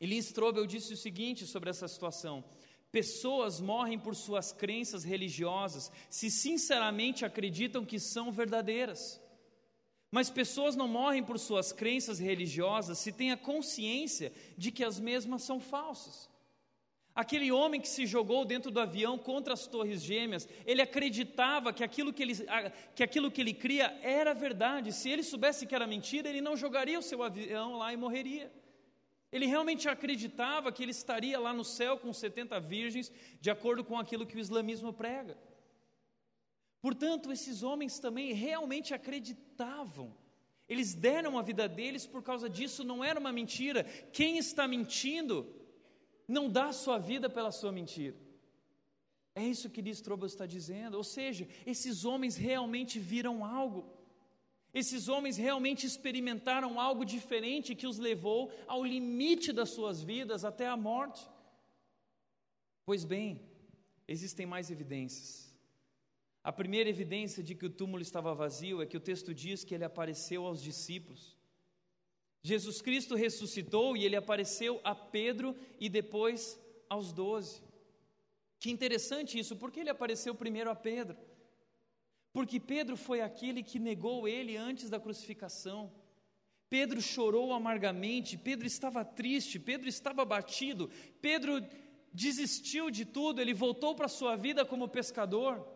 [0.00, 2.44] E Lee Strobel disse o seguinte sobre essa situação:
[2.90, 9.20] Pessoas morrem por suas crenças religiosas se sinceramente acreditam que são verdadeiras.
[10.10, 14.98] Mas pessoas não morrem por suas crenças religiosas se têm a consciência de que as
[14.98, 16.30] mesmas são falsas.
[17.14, 21.82] Aquele homem que se jogou dentro do avião contra as Torres Gêmeas, ele acreditava que
[21.82, 22.34] aquilo que ele,
[22.94, 24.92] que aquilo que ele cria era verdade.
[24.92, 28.50] Se ele soubesse que era mentira, ele não jogaria o seu avião lá e morreria.
[29.30, 33.98] Ele realmente acreditava que ele estaria lá no céu com 70 virgens, de acordo com
[33.98, 35.36] aquilo que o islamismo prega.
[36.80, 40.16] Portanto, esses homens também realmente acreditavam.
[40.68, 43.84] Eles deram a vida deles por causa disso, não era uma mentira.
[44.12, 45.46] Quem está mentindo
[46.26, 48.16] não dá sua vida pela sua mentira.
[49.34, 50.96] É isso que Distrobel está dizendo.
[50.96, 53.97] Ou seja, esses homens realmente viram algo.
[54.72, 60.66] Esses homens realmente experimentaram algo diferente que os levou ao limite das suas vidas até
[60.66, 61.28] a morte.
[62.84, 63.40] Pois bem,
[64.06, 65.48] existem mais evidências.
[66.44, 69.74] A primeira evidência de que o túmulo estava vazio é que o texto diz que
[69.74, 71.36] ele apareceu aos discípulos.
[72.42, 77.62] Jesus Cristo ressuscitou e ele apareceu a Pedro e depois aos doze.
[78.58, 81.16] Que interessante isso, porque ele apareceu primeiro a Pedro?
[82.38, 85.90] Porque Pedro foi aquele que negou ele antes da crucificação.
[86.70, 90.88] Pedro chorou amargamente, Pedro estava triste, Pedro estava abatido,
[91.20, 91.60] Pedro
[92.12, 95.66] desistiu de tudo, ele voltou para a sua vida como pescador.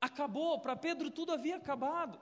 [0.00, 2.18] Acabou, para Pedro tudo havia acabado.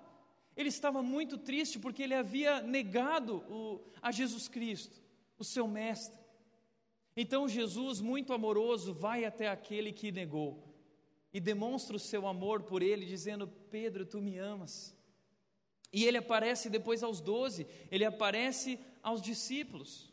[0.54, 5.02] Ele estava muito triste porque ele havia negado o, a Jesus Cristo,
[5.38, 6.20] o seu mestre.
[7.16, 10.71] Então Jesus, muito amoroso, vai até aquele que negou
[11.33, 14.95] e demonstra o seu amor por ele, dizendo: Pedro, tu me amas.
[15.92, 20.12] E ele aparece depois aos doze, ele aparece aos discípulos.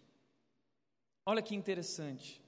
[1.26, 2.42] Olha que interessante.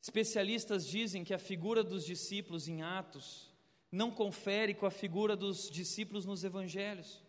[0.00, 3.50] Especialistas dizem que a figura dos discípulos em Atos
[3.90, 7.22] não confere com a figura dos discípulos nos evangelhos.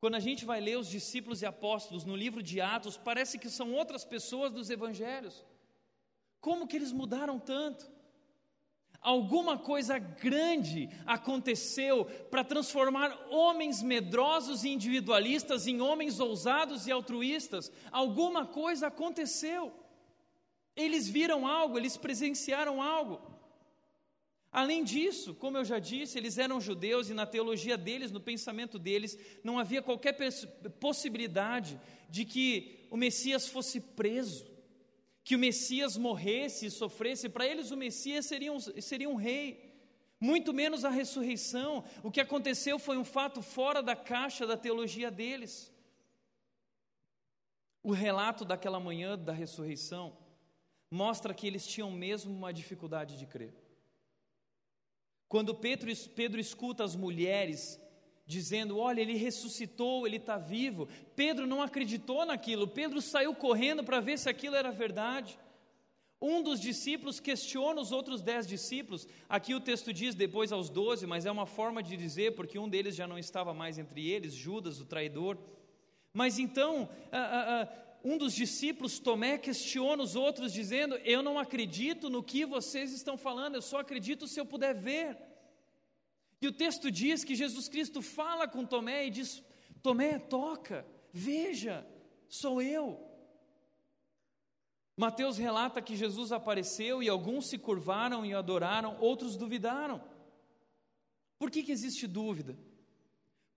[0.00, 3.50] Quando a gente vai ler os discípulos e apóstolos no livro de Atos, parece que
[3.50, 5.44] são outras pessoas dos evangelhos.
[6.40, 7.90] Como que eles mudaram tanto?
[9.00, 17.70] Alguma coisa grande aconteceu para transformar homens medrosos e individualistas em homens ousados e altruístas.
[17.92, 19.72] Alguma coisa aconteceu.
[20.74, 23.38] Eles viram algo, eles presenciaram algo.
[24.50, 28.78] Além disso, como eu já disse, eles eram judeus e na teologia deles, no pensamento
[28.78, 30.16] deles, não havia qualquer
[30.80, 34.46] possibilidade de que o Messias fosse preso,
[35.28, 37.28] que o Messias morresse e sofresse.
[37.28, 39.74] Para eles, o Messias seria um, seria um rei,
[40.18, 41.84] muito menos a ressurreição.
[42.02, 45.70] O que aconteceu foi um fato fora da caixa da teologia deles.
[47.82, 50.16] O relato daquela manhã da ressurreição
[50.90, 53.54] mostra que eles tinham mesmo uma dificuldade de crer.
[55.28, 57.78] Quando Pedro, Pedro escuta as mulheres
[58.28, 60.86] dizendo: Olha, ele ressuscitou, ele está vivo,
[61.16, 65.38] Pedro não acreditou naquilo, Pedro saiu correndo para ver se aquilo era verdade.
[66.20, 69.06] Um dos discípulos questiona os outros dez discípulos.
[69.28, 72.68] Aqui o texto diz depois aos doze, mas é uma forma de dizer, porque um
[72.68, 75.38] deles já não estava mais entre eles, Judas, o traidor.
[76.12, 76.88] Mas então,
[78.04, 83.16] um dos discípulos, Tomé, questiona os outros, dizendo: Eu não acredito no que vocês estão
[83.16, 85.16] falando, eu só acredito se eu puder ver.
[86.40, 89.42] E o texto diz que Jesus Cristo fala com Tomé e diz:
[89.82, 91.86] Tomé, toca, veja,
[92.28, 93.04] sou eu.
[94.96, 100.02] Mateus relata que Jesus apareceu e alguns se curvaram e adoraram, outros duvidaram.
[101.38, 102.58] Por que, que existe dúvida?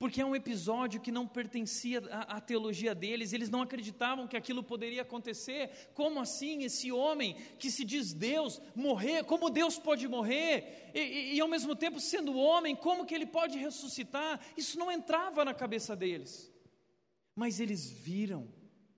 [0.02, 4.36] Porque é um episódio que não pertencia à, à, teologia deles, eles não acreditavam que
[4.36, 5.92] aquilo poderia acontecer.
[5.94, 9.24] Como assim esse homem que se diz Deus morrer?
[9.26, 10.90] Como Deus pode morrer?
[10.96, 14.40] E, e, e ao mesmo tempo, sendo homem, como que ele pode ressuscitar?
[14.58, 16.52] Isso não entrava na cabeça deles.
[17.36, 18.52] Mas eles viram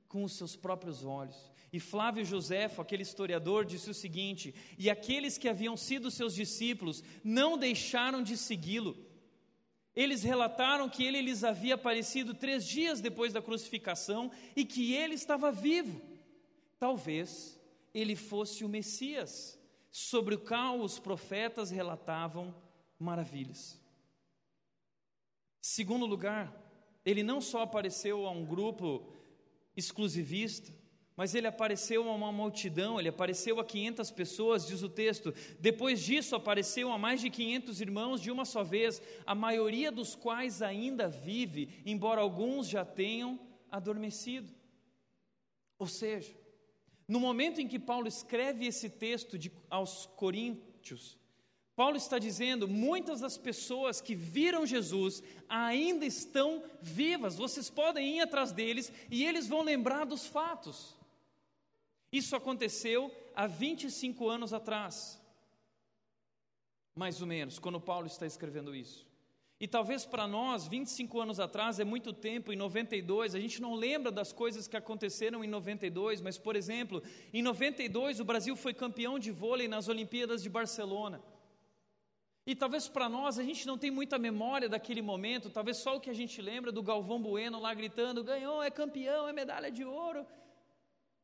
[0.07, 1.51] com os seus próprios olhos.
[1.73, 7.03] E Flávio Josefo, aquele historiador, disse o seguinte: E aqueles que haviam sido seus discípulos
[7.25, 9.11] não deixaram de segui-lo
[9.95, 15.13] eles relataram que ele lhes havia aparecido três dias depois da crucificação e que ele
[15.13, 16.01] estava vivo.
[16.79, 17.59] Talvez
[17.93, 19.59] ele fosse o Messias,
[19.91, 22.55] sobre o qual os profetas relatavam
[22.97, 23.79] maravilhas.
[25.61, 26.51] Segundo lugar,
[27.05, 29.13] ele não só apareceu a um grupo
[29.77, 30.73] exclusivista,
[31.15, 35.33] mas ele apareceu a uma multidão, ele apareceu a 500 pessoas, diz o texto.
[35.59, 40.15] Depois disso, apareceu a mais de 500 irmãos de uma só vez, a maioria dos
[40.15, 44.51] quais ainda vive, embora alguns já tenham adormecido.
[45.77, 46.33] Ou seja,
[47.07, 51.17] no momento em que Paulo escreve esse texto de, aos Coríntios,
[51.75, 58.21] Paulo está dizendo: muitas das pessoas que viram Jesus ainda estão vivas, vocês podem ir
[58.21, 60.97] atrás deles e eles vão lembrar dos fatos.
[62.13, 65.19] Isso aconteceu há 25 anos atrás,
[66.95, 69.07] mais ou menos, quando Paulo está escrevendo isso.
[69.59, 73.73] E talvez para nós, 25 anos atrás é muito tempo, em 92, a gente não
[73.73, 77.01] lembra das coisas que aconteceram em 92, mas, por exemplo,
[77.33, 81.19] em 92 o Brasil foi campeão de vôlei nas Olimpíadas de Barcelona.
[82.45, 85.99] E talvez para nós a gente não tem muita memória daquele momento, talvez só o
[85.99, 89.83] que a gente lembra do Galvão Bueno lá gritando: ganhou, é campeão, é medalha de
[89.83, 90.27] ouro.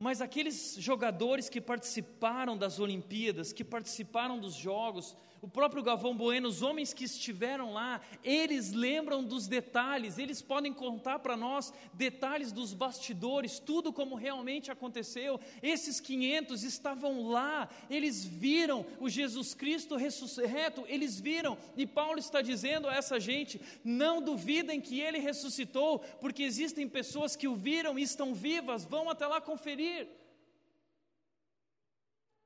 [0.01, 6.47] Mas aqueles jogadores que participaram das Olimpíadas, que participaram dos Jogos, o próprio Galvão Bueno,
[6.49, 12.51] os homens que estiveram lá, eles lembram dos detalhes, eles podem contar para nós detalhes
[12.51, 15.39] dos bastidores, tudo como realmente aconteceu.
[15.61, 22.41] Esses 500 estavam lá, eles viram o Jesus Cristo ressuscitado, eles viram, e Paulo está
[22.41, 27.97] dizendo a essa gente: não duvidem que ele ressuscitou, porque existem pessoas que o viram
[27.97, 30.07] e estão vivas, vão até lá conferir.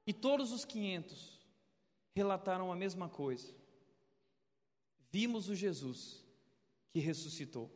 [0.05, 1.32] E todos os 500
[2.15, 3.53] relataram a mesma coisa.
[5.11, 6.23] Vimos o Jesus
[6.91, 7.71] que ressuscitou.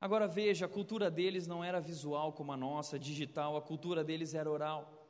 [0.00, 4.34] Agora veja, a cultura deles não era visual como a nossa, digital, a cultura deles
[4.34, 5.08] era oral.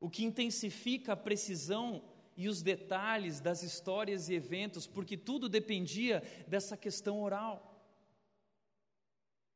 [0.00, 2.02] O que intensifica a precisão
[2.36, 7.69] e os detalhes das histórias e eventos, porque tudo dependia dessa questão oral.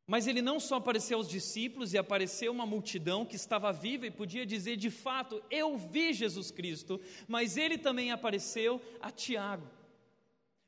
[0.06, 4.10] Mas ele não só apareceu aos discípulos e apareceu uma multidão que estava viva e
[4.10, 9.66] podia dizer de fato: Eu vi Jesus Cristo, mas ele também apareceu a Tiago.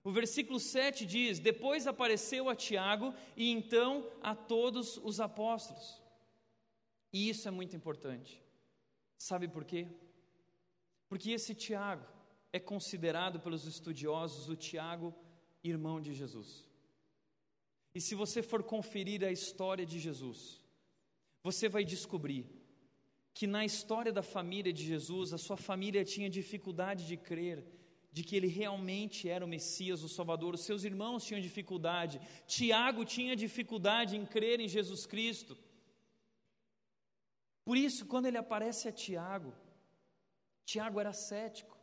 [0.03, 6.01] O versículo 7 diz: Depois apareceu a Tiago e então a todos os apóstolos.
[7.13, 8.43] E isso é muito importante.
[9.19, 9.87] Sabe por quê?
[11.09, 12.07] Porque esse Tiago
[12.53, 15.15] é considerado pelos estudiosos o Tiago,
[15.63, 16.66] irmão de Jesus.
[17.97, 20.39] E se você for conferir a história de Jesus,
[21.43, 22.45] você vai descobrir
[23.33, 27.59] que na história da família de Jesus, a sua família tinha dificuldade de crer
[28.13, 30.53] de que ele realmente era o Messias, o Salvador.
[30.55, 32.21] Os seus irmãos tinham dificuldade.
[32.47, 35.57] Tiago tinha dificuldade em crer em Jesus Cristo.
[37.65, 39.55] Por isso, quando ele aparece a Tiago,
[40.67, 41.76] Tiago era cético.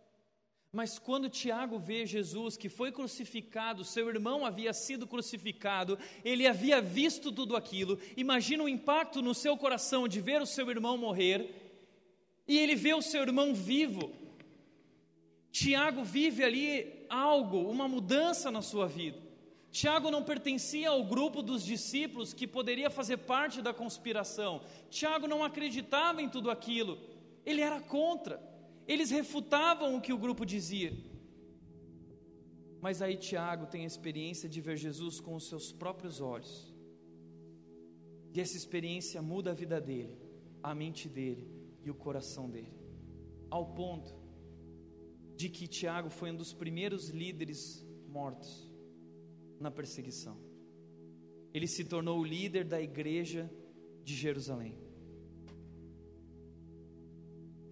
[0.73, 6.81] Mas quando Tiago vê Jesus que foi crucificado, seu irmão havia sido crucificado, ele havia
[6.81, 7.99] visto tudo aquilo.
[8.17, 11.63] Imagina o impacto no seu coração de ver o seu irmão morrer
[12.47, 14.11] e ele vê o seu irmão vivo.
[15.51, 19.21] Tiago vive ali algo, uma mudança na sua vida.
[19.69, 24.63] Tiago não pertencia ao grupo dos discípulos que poderia fazer parte da conspiração.
[24.89, 26.97] Tiago não acreditava em tudo aquilo.
[27.45, 28.52] Ele era contra.
[28.87, 30.93] Eles refutavam o que o grupo dizia.
[32.81, 36.73] Mas aí Tiago tem a experiência de ver Jesus com os seus próprios olhos.
[38.33, 40.17] E essa experiência muda a vida dele,
[40.61, 41.47] a mente dele
[41.83, 42.73] e o coração dele.
[43.49, 44.13] Ao ponto
[45.35, 48.69] de que Tiago foi um dos primeiros líderes mortos
[49.59, 50.37] na perseguição.
[51.53, 53.49] Ele se tornou o líder da igreja
[54.03, 54.77] de Jerusalém.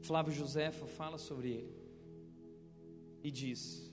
[0.01, 1.75] Flávio Josefo fala sobre ele
[3.23, 3.91] e diz: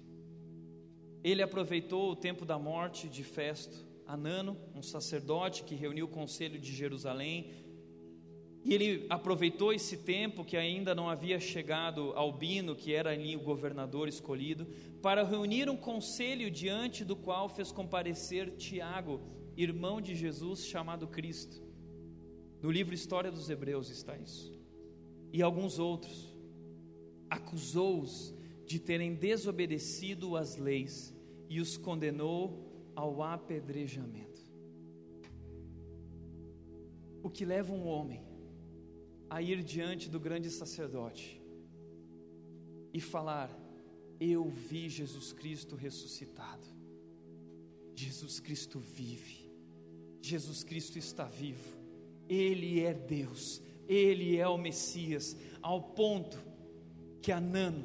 [1.23, 6.59] Ele aproveitou o tempo da morte de Festo, Anano, um sacerdote que reuniu o conselho
[6.59, 7.53] de Jerusalém,
[8.65, 13.41] e ele aproveitou esse tempo que ainda não havia chegado Albino, que era ali o
[13.41, 14.67] governador escolhido,
[15.03, 19.21] para reunir um conselho diante do qual fez comparecer Tiago,
[19.57, 21.63] irmão de Jesus chamado Cristo.
[22.61, 24.58] No livro História dos Hebreus está isso
[25.33, 26.37] e alguns outros.
[27.31, 28.35] Acusou-os
[28.66, 31.14] de terem desobedecido às leis
[31.49, 34.43] e os condenou ao apedrejamento.
[37.22, 38.22] O que leva um homem
[39.29, 41.41] a ir diante do grande sacerdote
[42.93, 43.51] e falar:
[44.20, 46.66] Eu vi Jesus Cristo ressuscitado.
[47.95, 49.51] Jesus Cristo vive.
[50.20, 51.76] Jesus Cristo está vivo.
[52.29, 56.39] Ele é Deus ele é o Messias, ao ponto
[57.22, 57.84] que Anano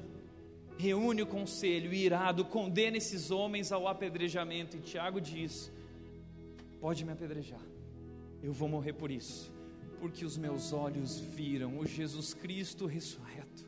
[0.78, 4.76] reúne o conselho e irado condena esses homens ao apedrejamento.
[4.76, 5.72] E Tiago diz:
[6.82, 7.62] Pode me apedrejar,
[8.42, 9.52] eu vou morrer por isso,
[10.00, 13.64] porque os meus olhos viram o Jesus Cristo ressurreto.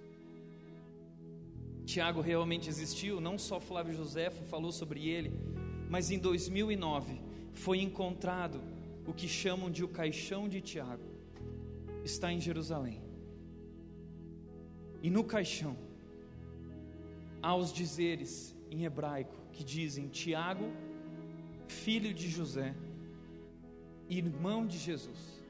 [1.85, 5.31] Tiago realmente existiu, não só Flávio Josefo falou sobre ele,
[5.87, 7.21] mas em 2009
[7.53, 8.59] foi encontrado
[9.07, 11.14] o que chamam de o caixão de Tiago
[12.05, 13.01] está em Jerusalém.
[15.01, 15.75] E no caixão
[17.41, 20.71] há os dizeres em hebraico que dizem Tiago,
[21.67, 22.75] filho de José,
[24.09, 25.43] irmão de Jesus.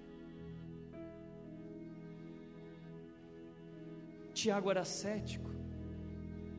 [4.33, 5.49] Tiago era cético,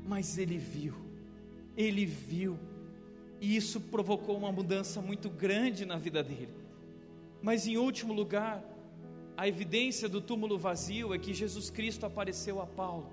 [0.04, 0.94] mas ele viu,
[1.76, 2.58] ele viu,
[3.40, 6.54] e isso provocou uma mudança muito grande na vida dele.
[7.42, 8.64] Mas em último lugar,
[9.36, 13.12] a evidência do túmulo vazio é que Jesus Cristo apareceu a Paulo.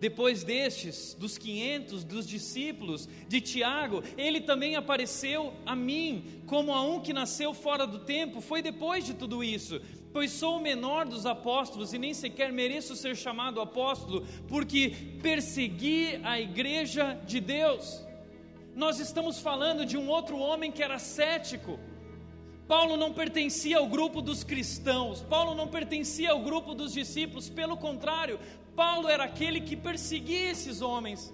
[0.00, 6.82] Depois destes, dos 500, dos discípulos de Tiago, ele também apareceu a mim, como a
[6.82, 8.40] um que nasceu fora do tempo.
[8.40, 9.80] Foi depois de tudo isso.
[10.12, 16.20] pois sou o menor dos apóstolos e nem sequer mereço ser chamado apóstolo, porque persegui
[16.22, 18.04] a igreja de Deus.
[18.76, 21.80] Nós estamos falando de um outro homem que era cético.
[22.66, 27.76] Paulo não pertencia ao grupo dos cristãos, Paulo não pertencia ao grupo dos discípulos, pelo
[27.76, 28.40] contrário,
[28.74, 31.32] Paulo era aquele que perseguia esses homens.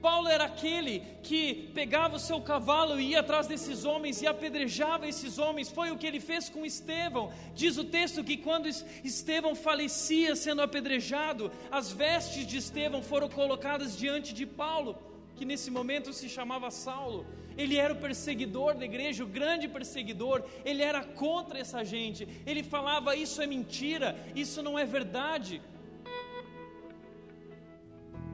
[0.00, 5.08] Paulo era aquele que pegava o seu cavalo e ia atrás desses homens e apedrejava
[5.08, 5.70] esses homens.
[5.70, 7.32] Foi o que ele fez com Estevão.
[7.54, 13.96] Diz o texto que quando Estevão falecia sendo apedrejado, as vestes de Estevão foram colocadas
[13.98, 14.96] diante de Paulo,
[15.36, 17.26] que nesse momento se chamava Saulo.
[17.56, 20.44] Ele era o perseguidor da igreja, o grande perseguidor.
[20.64, 22.26] Ele era contra essa gente.
[22.44, 25.62] Ele falava: Isso é mentira, isso não é verdade.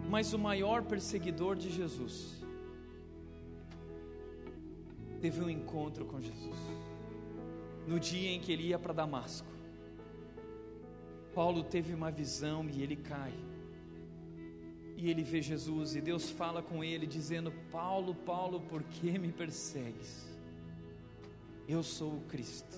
[0.08, 2.42] Mas o maior perseguidor de Jesus
[5.20, 6.58] teve um encontro com Jesus.
[7.86, 9.48] No dia em que ele ia para Damasco,
[11.34, 13.32] Paulo teve uma visão e ele cai.
[15.02, 19.32] E ele vê Jesus e Deus fala com ele, dizendo: Paulo, Paulo, por que me
[19.32, 20.30] persegues?
[21.66, 22.76] Eu sou o Cristo,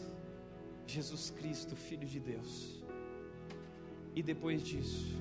[0.86, 2.82] Jesus Cristo, Filho de Deus.
[4.14, 5.18] E depois disso,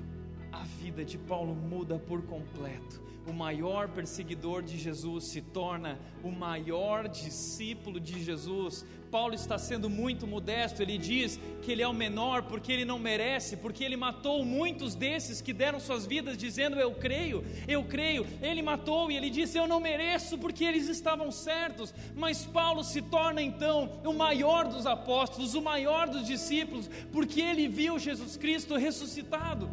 [0.50, 3.04] a vida de Paulo muda por completo.
[3.28, 8.86] O maior perseguidor de Jesus se torna o maior discípulo de Jesus.
[9.14, 12.98] Paulo está sendo muito modesto, ele diz que ele é o menor porque ele não
[12.98, 18.26] merece, porque ele matou muitos desses que deram suas vidas dizendo eu creio, eu creio.
[18.42, 21.94] Ele matou e ele disse eu não mereço porque eles estavam certos.
[22.16, 27.68] Mas Paulo se torna então o maior dos apóstolos, o maior dos discípulos, porque ele
[27.68, 29.70] viu Jesus Cristo ressuscitado.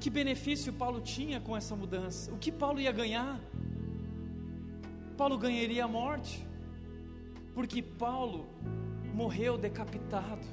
[0.00, 2.32] Que benefício Paulo tinha com essa mudança?
[2.32, 3.38] O que Paulo ia ganhar?
[5.20, 6.42] Paulo ganharia a morte,
[7.52, 8.48] porque Paulo
[9.12, 10.46] morreu decapitado.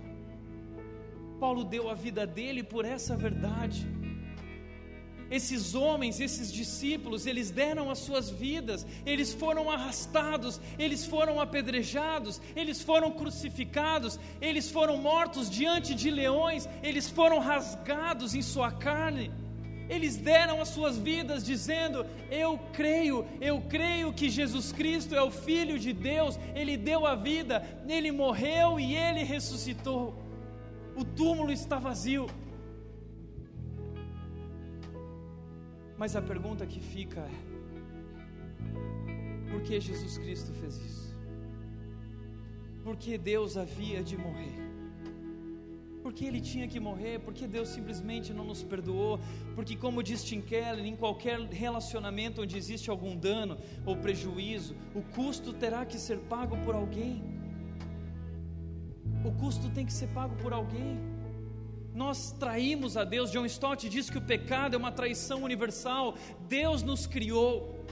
[1.39, 3.87] Paulo deu a vida dele por essa verdade.
[5.31, 12.41] Esses homens, esses discípulos, eles deram as suas vidas, eles foram arrastados, eles foram apedrejados,
[12.53, 19.31] eles foram crucificados, eles foram mortos diante de leões, eles foram rasgados em sua carne.
[19.89, 25.31] Eles deram as suas vidas dizendo: Eu creio, eu creio que Jesus Cristo é o
[25.31, 30.13] Filho de Deus, Ele deu a vida, Ele morreu e Ele ressuscitou.
[30.95, 32.27] O túmulo está vazio.
[35.97, 37.57] Mas a pergunta que fica é:
[39.51, 41.07] por que Jesus Cristo fez isso?
[42.83, 44.66] Por que Deus havia de morrer?
[46.07, 49.19] Porque ele tinha que morrer, porque Deus simplesmente não nos perdoou,
[49.55, 55.01] porque, como diz Tim Keller, em qualquer relacionamento onde existe algum dano ou prejuízo, o
[55.01, 57.21] custo terá que ser pago por alguém.
[59.25, 60.97] O custo tem que ser pago por alguém.
[61.93, 63.29] Nós traímos a Deus.
[63.29, 66.15] John Stott diz que o pecado é uma traição universal.
[66.47, 67.85] Deus nos criou.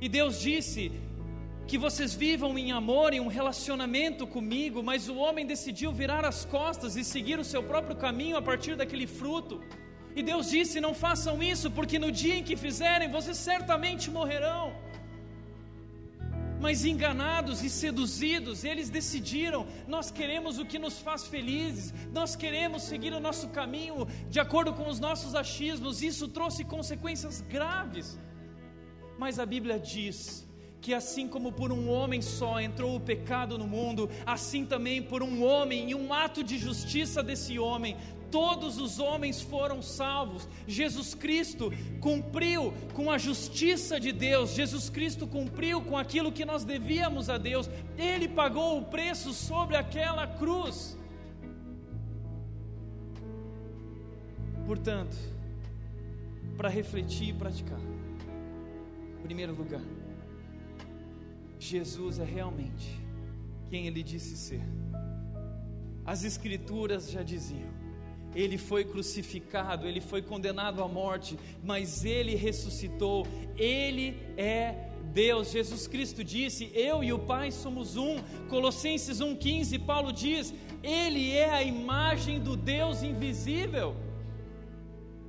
[0.00, 0.90] E Deus disse:
[1.70, 6.44] que vocês vivam em amor, em um relacionamento comigo, mas o homem decidiu virar as
[6.44, 9.62] costas e seguir o seu próprio caminho a partir daquele fruto.
[10.16, 14.74] E Deus disse: Não façam isso, porque no dia em que fizerem, vocês certamente morrerão.
[16.60, 22.82] Mas enganados e seduzidos, eles decidiram: nós queremos o que nos faz felizes, nós queremos
[22.82, 26.02] seguir o nosso caminho de acordo com os nossos achismos.
[26.02, 28.18] Isso trouxe consequências graves.
[29.16, 30.49] Mas a Bíblia diz
[30.80, 35.22] que assim como por um homem só entrou o pecado no mundo, assim também por
[35.22, 37.96] um homem e um ato de justiça desse homem,
[38.30, 40.48] todos os homens foram salvos.
[40.66, 41.70] Jesus Cristo
[42.00, 47.36] cumpriu com a justiça de Deus, Jesus Cristo cumpriu com aquilo que nós devíamos a
[47.36, 47.68] Deus,
[47.98, 50.96] ele pagou o preço sobre aquela cruz.
[54.66, 55.16] Portanto,
[56.56, 57.80] para refletir e praticar,
[59.18, 59.82] em primeiro lugar,
[61.66, 63.00] Jesus é realmente
[63.68, 64.62] quem ele disse ser.
[66.04, 67.80] As Escrituras já diziam:
[68.34, 75.50] ele foi crucificado, ele foi condenado à morte, mas ele ressuscitou, ele é Deus.
[75.50, 78.18] Jesus Cristo disse: Eu e o Pai somos um.
[78.48, 83.96] Colossenses 1,15, Paulo diz: Ele é a imagem do Deus invisível.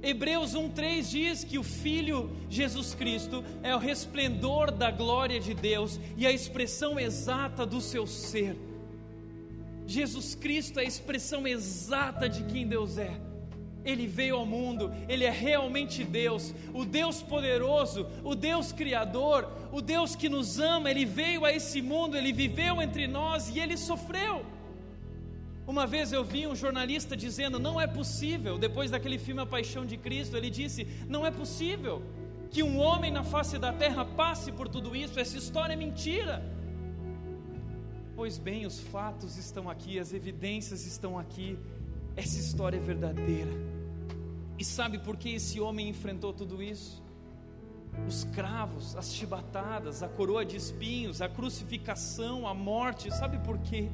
[0.04, 6.00] Hebreus 1,3 diz que o Filho Jesus Cristo é o resplendor da glória de Deus
[6.18, 8.56] e a expressão exata do seu ser.
[9.86, 13.12] Jesus Cristo é a expressão exata de quem Deus é.
[13.84, 19.82] Ele veio ao mundo, Ele é realmente Deus, o Deus poderoso, o Deus criador, o
[19.82, 20.90] Deus que nos ama.
[20.90, 24.46] Ele veio a esse mundo, Ele viveu entre nós e Ele sofreu.
[25.72, 29.86] Uma vez eu vi um jornalista dizendo: não é possível, depois daquele filme A Paixão
[29.86, 32.04] de Cristo, ele disse: não é possível
[32.50, 36.44] que um homem na face da terra passe por tudo isso, essa história é mentira.
[38.18, 41.58] Pois bem, os fatos estão aqui, as evidências estão aqui,
[42.18, 43.54] essa história é verdadeira.
[44.60, 47.02] E sabe por que esse homem enfrentou tudo isso?
[48.06, 53.90] Os cravos, as chibatadas, a coroa de espinhos, a crucificação, a morte, sabe por quê?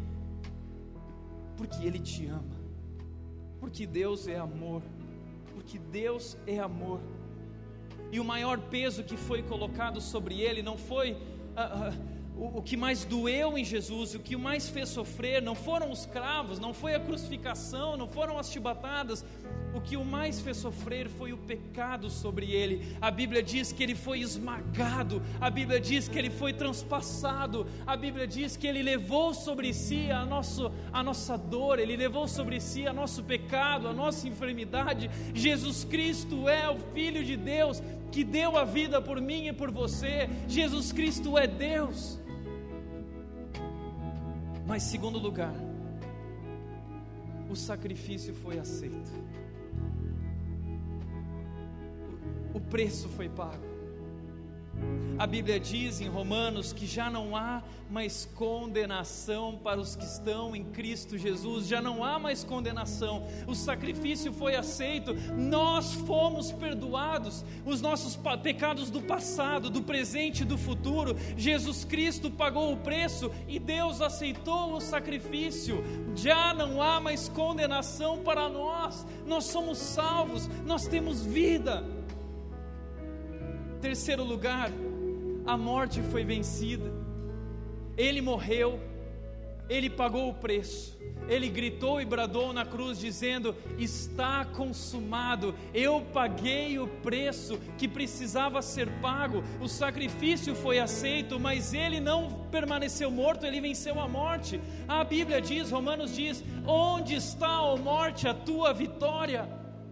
[1.58, 2.55] Porque Ele te ama,
[3.60, 4.82] porque Deus é amor,
[5.53, 7.01] porque Deus é amor.
[8.12, 11.14] E o maior peso que foi colocado sobre Ele não foi.
[11.14, 15.56] Uh, uh, o, o que mais doeu em Jesus, o que mais fez sofrer, não
[15.56, 19.26] foram os cravos, não foi a crucificação, não foram as chibatadas,
[19.74, 22.96] o que o mais fez sofrer foi o pecado sobre ele.
[23.02, 27.96] A Bíblia diz que ele foi esmagado, a Bíblia diz que ele foi transpassado, a
[27.96, 32.60] Bíblia diz que ele levou sobre si a, nosso, a nossa dor, ele levou sobre
[32.60, 35.10] si a nosso pecado, a nossa enfermidade.
[35.34, 37.82] Jesus Cristo é o Filho de Deus
[38.12, 40.30] que deu a vida por mim e por você.
[40.48, 42.20] Jesus Cristo é Deus.
[44.68, 45.55] Mas, segundo lugar,
[47.49, 49.11] o sacrifício foi aceito,
[52.53, 53.76] o preço foi pago.
[55.19, 60.55] A Bíblia diz em Romanos que já não há mais condenação para os que estão
[60.55, 67.43] em Cristo Jesus, já não há mais condenação, o sacrifício foi aceito, nós fomos perdoados,
[67.65, 73.32] os nossos pecados do passado, do presente e do futuro, Jesus Cristo pagou o preço
[73.47, 75.84] e Deus aceitou o sacrifício,
[76.15, 81.97] já não há mais condenação para nós, nós somos salvos, nós temos vida.
[83.82, 84.71] Terceiro lugar,
[85.45, 86.91] a morte foi vencida.
[87.95, 88.80] Ele morreu,
[89.69, 90.97] ele pagou o preço.
[91.28, 95.53] Ele gritou e bradou na cruz, dizendo: Está consumado.
[95.73, 99.43] Eu paguei o preço que precisava ser pago.
[99.61, 104.59] O sacrifício foi aceito, mas ele não permaneceu morto, ele venceu a morte.
[104.88, 109.47] A Bíblia diz, Romanos diz: Onde está, ó morte, a tua vitória?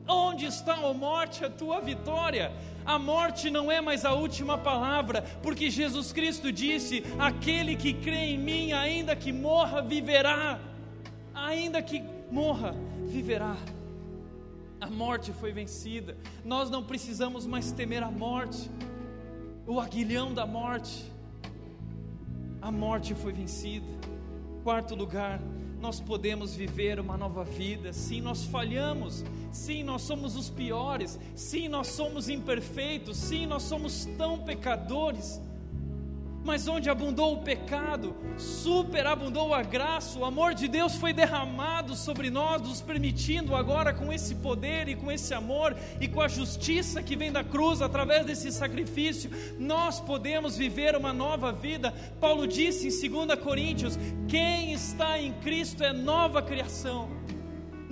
[0.08, 2.52] Onde está, ó morte, a tua vitória?
[2.86, 8.34] A morte não é mais a última palavra, porque Jesus Cristo disse: Aquele que crê
[8.34, 10.60] em mim, ainda que morra, viverá.
[11.34, 12.76] Ainda que morra,
[13.08, 13.58] viverá.
[14.80, 16.16] A morte foi vencida.
[16.44, 18.70] Nós não precisamos mais temer a morte,
[19.66, 21.12] o aguilhão da morte.
[22.62, 23.88] A morte foi vencida.
[24.64, 25.40] Quarto lugar,
[25.86, 27.94] nós podemos viver uma nova vida.
[27.94, 29.24] Sim, nós falhamos.
[29.52, 31.20] Sim, nós somos os piores.
[31.36, 33.16] Sim, nós somos imperfeitos.
[33.18, 35.40] Sim, nós somos tão pecadores.
[36.46, 42.30] Mas onde abundou o pecado, superabundou a graça, o amor de Deus foi derramado sobre
[42.30, 47.02] nós, nos permitindo agora, com esse poder e com esse amor e com a justiça
[47.02, 51.92] que vem da cruz através desse sacrifício, nós podemos viver uma nova vida.
[52.22, 57.15] Paulo disse em 2 Coríntios: quem está em Cristo é nova criação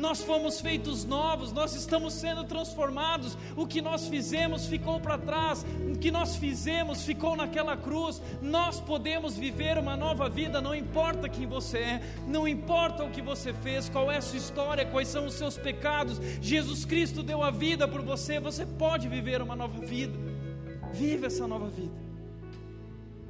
[0.04, 3.38] nós fomos feitos novos, nós estamos sendo transformados.
[3.56, 8.22] O que nós fizemos ficou para trás, o que nós fizemos ficou naquela cruz.
[8.41, 13.22] Nós podemos viver uma nova vida, não importa quem você é, não importa o que
[13.22, 16.20] você fez, qual é a sua história, quais são os seus pecados.
[16.41, 20.20] Jesus Cristo deu a vida por você, você pode viver uma nova vida.
[20.91, 21.95] Viva essa nova vida.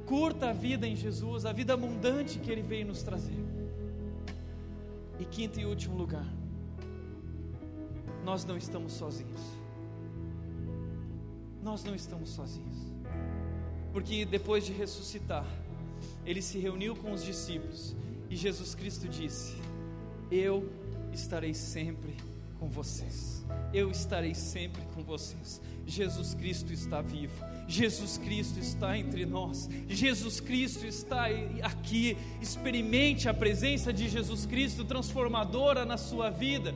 [0.06, 3.44] Curta a vida em Jesus, a vida abundante que Ele veio nos trazer.
[5.20, 6.26] E quinto e último lugar
[8.24, 9.40] nós não estamos sozinhos.
[11.62, 12.78] Nós não estamos sozinhos.
[13.92, 15.46] Porque depois de ressuscitar,
[16.24, 17.94] ele se reuniu com os discípulos
[18.30, 19.54] e Jesus Cristo disse:
[20.30, 20.68] Eu
[21.12, 22.16] estarei sempre
[22.58, 23.44] com vocês.
[23.72, 25.60] Eu estarei sempre com vocês.
[25.86, 27.44] Jesus Cristo está vivo.
[27.68, 29.68] Jesus Cristo está entre nós.
[29.86, 31.26] Jesus Cristo está
[31.62, 32.16] aqui.
[32.40, 36.74] Experimente a presença de Jesus Cristo transformadora na sua vida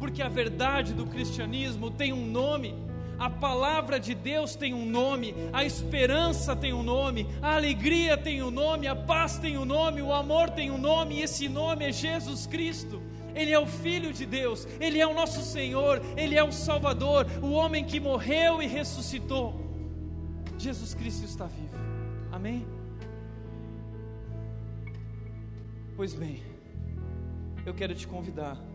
[0.00, 2.74] porque a verdade do cristianismo tem um nome,
[3.18, 8.42] a palavra de Deus tem um nome, a esperança tem um nome, a alegria tem
[8.42, 11.84] um nome, a paz tem um nome, o amor tem um nome, e esse nome
[11.84, 13.02] é Jesus Cristo.
[13.34, 17.26] Ele é o Filho de Deus, Ele é o nosso Senhor, Ele é o Salvador,
[17.42, 19.60] o homem que morreu e ressuscitou.
[20.56, 21.78] Jesus Cristo está vivo,
[22.32, 22.66] amém?
[25.94, 26.42] Pois bem,
[27.66, 28.69] eu quero te convidar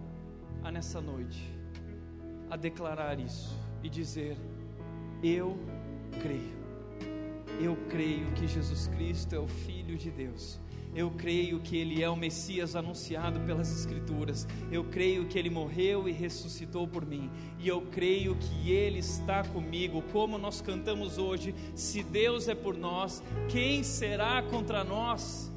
[0.63, 1.55] a nessa noite
[2.49, 4.37] a declarar isso e dizer:
[5.23, 5.57] Eu
[6.21, 6.55] creio.
[7.59, 10.59] Eu creio que Jesus Cristo é o Filho de Deus.
[10.93, 14.47] Eu creio que Ele é o Messias anunciado pelas Escrituras.
[14.71, 17.29] Eu creio que Ele morreu e ressuscitou por mim.
[17.59, 20.01] E eu creio que Ele está comigo.
[20.13, 25.51] Como nós cantamos hoje: se Deus é por nós, quem será contra nós?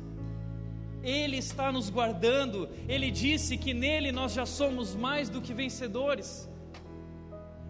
[1.09, 2.69] Ele está nos guardando.
[2.89, 6.49] Ele disse que nele nós já somos mais do que vencedores.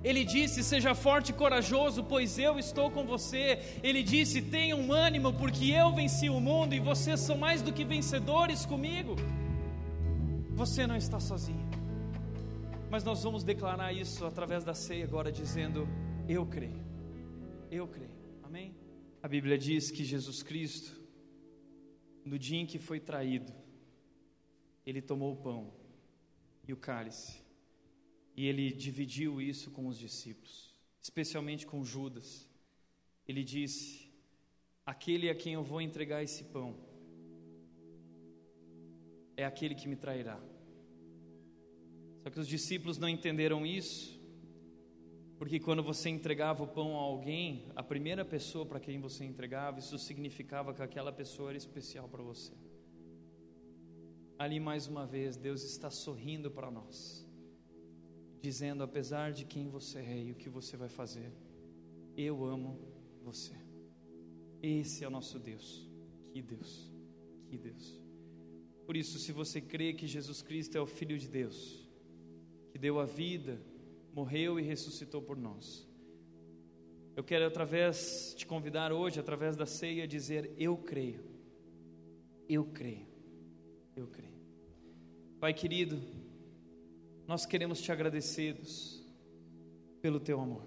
[0.02, 3.58] Ele disse: Seja forte e corajoso, pois eu estou com você.
[3.82, 7.72] Ele disse: Tenha um ânimo, porque eu venci o mundo e vocês são mais do
[7.72, 9.16] que vencedores comigo.
[10.50, 11.68] Você não está sozinho.
[12.90, 15.88] Mas nós vamos declarar isso através da ceia agora, dizendo:
[16.28, 16.82] Eu creio.
[17.70, 18.10] Eu creio.
[18.42, 18.74] Amém?
[19.22, 20.97] A Bíblia diz que Jesus Cristo,
[22.28, 23.52] no dia em que foi traído,
[24.86, 25.72] ele tomou o pão
[26.66, 27.42] e o cálice
[28.36, 32.48] e ele dividiu isso com os discípulos, especialmente com Judas.
[33.26, 34.12] Ele disse:
[34.86, 36.76] Aquele a quem eu vou entregar esse pão
[39.36, 40.40] é aquele que me trairá.
[42.22, 44.17] Só que os discípulos não entenderam isso,
[45.38, 49.78] porque quando você entregava o pão a alguém, a primeira pessoa para quem você entregava,
[49.78, 52.52] isso significava que aquela pessoa era especial para você.
[54.38, 57.28] Ali mais uma vez, Deus está sorrindo para nós
[58.40, 61.32] dizendo: apesar de quem você é e o que você vai fazer,
[62.16, 62.78] eu amo
[63.22, 63.54] você.
[64.62, 65.86] Esse é o nosso Deus.
[66.32, 66.90] Que Deus,
[67.46, 68.00] que Deus.
[68.86, 71.86] Por isso, se você crê que Jesus Cristo é o Filho de Deus,
[72.70, 73.60] que deu a vida,
[74.18, 75.86] morreu e ressuscitou por nós,
[77.14, 81.24] eu quero através te convidar hoje, através da ceia, dizer: Eu creio,
[82.48, 83.06] eu creio,
[83.94, 84.34] eu creio.
[85.38, 86.00] Pai querido,
[87.28, 89.06] nós queremos te agradecer Deus,
[90.02, 90.64] pelo teu amor.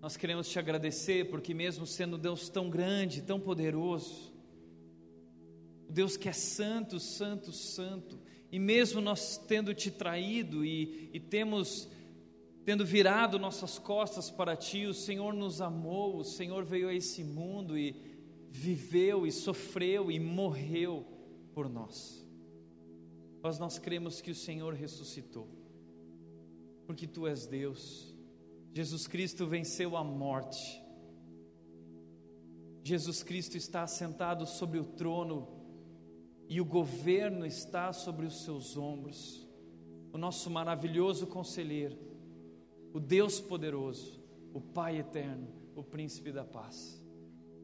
[0.00, 4.32] Nós queremos te agradecer porque, mesmo sendo Deus tão grande, tão poderoso,
[5.88, 8.20] Deus que é santo, santo, santo,
[8.50, 11.88] e mesmo nós tendo te traído e, e temos
[12.64, 17.24] tendo virado nossas costas para ti, o Senhor nos amou, o Senhor veio a esse
[17.24, 17.96] mundo e
[18.50, 21.06] viveu e sofreu e morreu
[21.54, 22.20] por nós
[23.42, 25.48] mas nós cremos que o Senhor ressuscitou,
[26.86, 28.14] porque Tu és Deus.
[28.72, 30.80] Jesus Cristo venceu a morte.
[32.82, 35.48] Jesus Cristo está assentado sobre o trono
[36.50, 39.48] e o governo está sobre os seus ombros.
[40.12, 41.96] O nosso maravilhoso conselheiro,
[42.92, 44.20] o Deus poderoso,
[44.52, 45.46] o Pai eterno,
[45.76, 47.00] o príncipe da paz.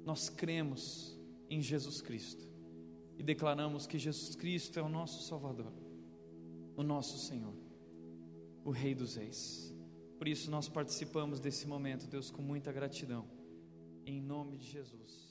[0.05, 1.19] Nós cremos
[1.51, 2.47] em Jesus Cristo
[3.19, 5.73] e declaramos que Jesus Cristo é o nosso Salvador,
[6.77, 7.55] o nosso Senhor,
[8.65, 9.75] o Rei dos Reis.
[10.17, 13.27] Por isso nós participamos desse momento, Deus, com muita gratidão,
[14.07, 15.26] em nome de Jesus.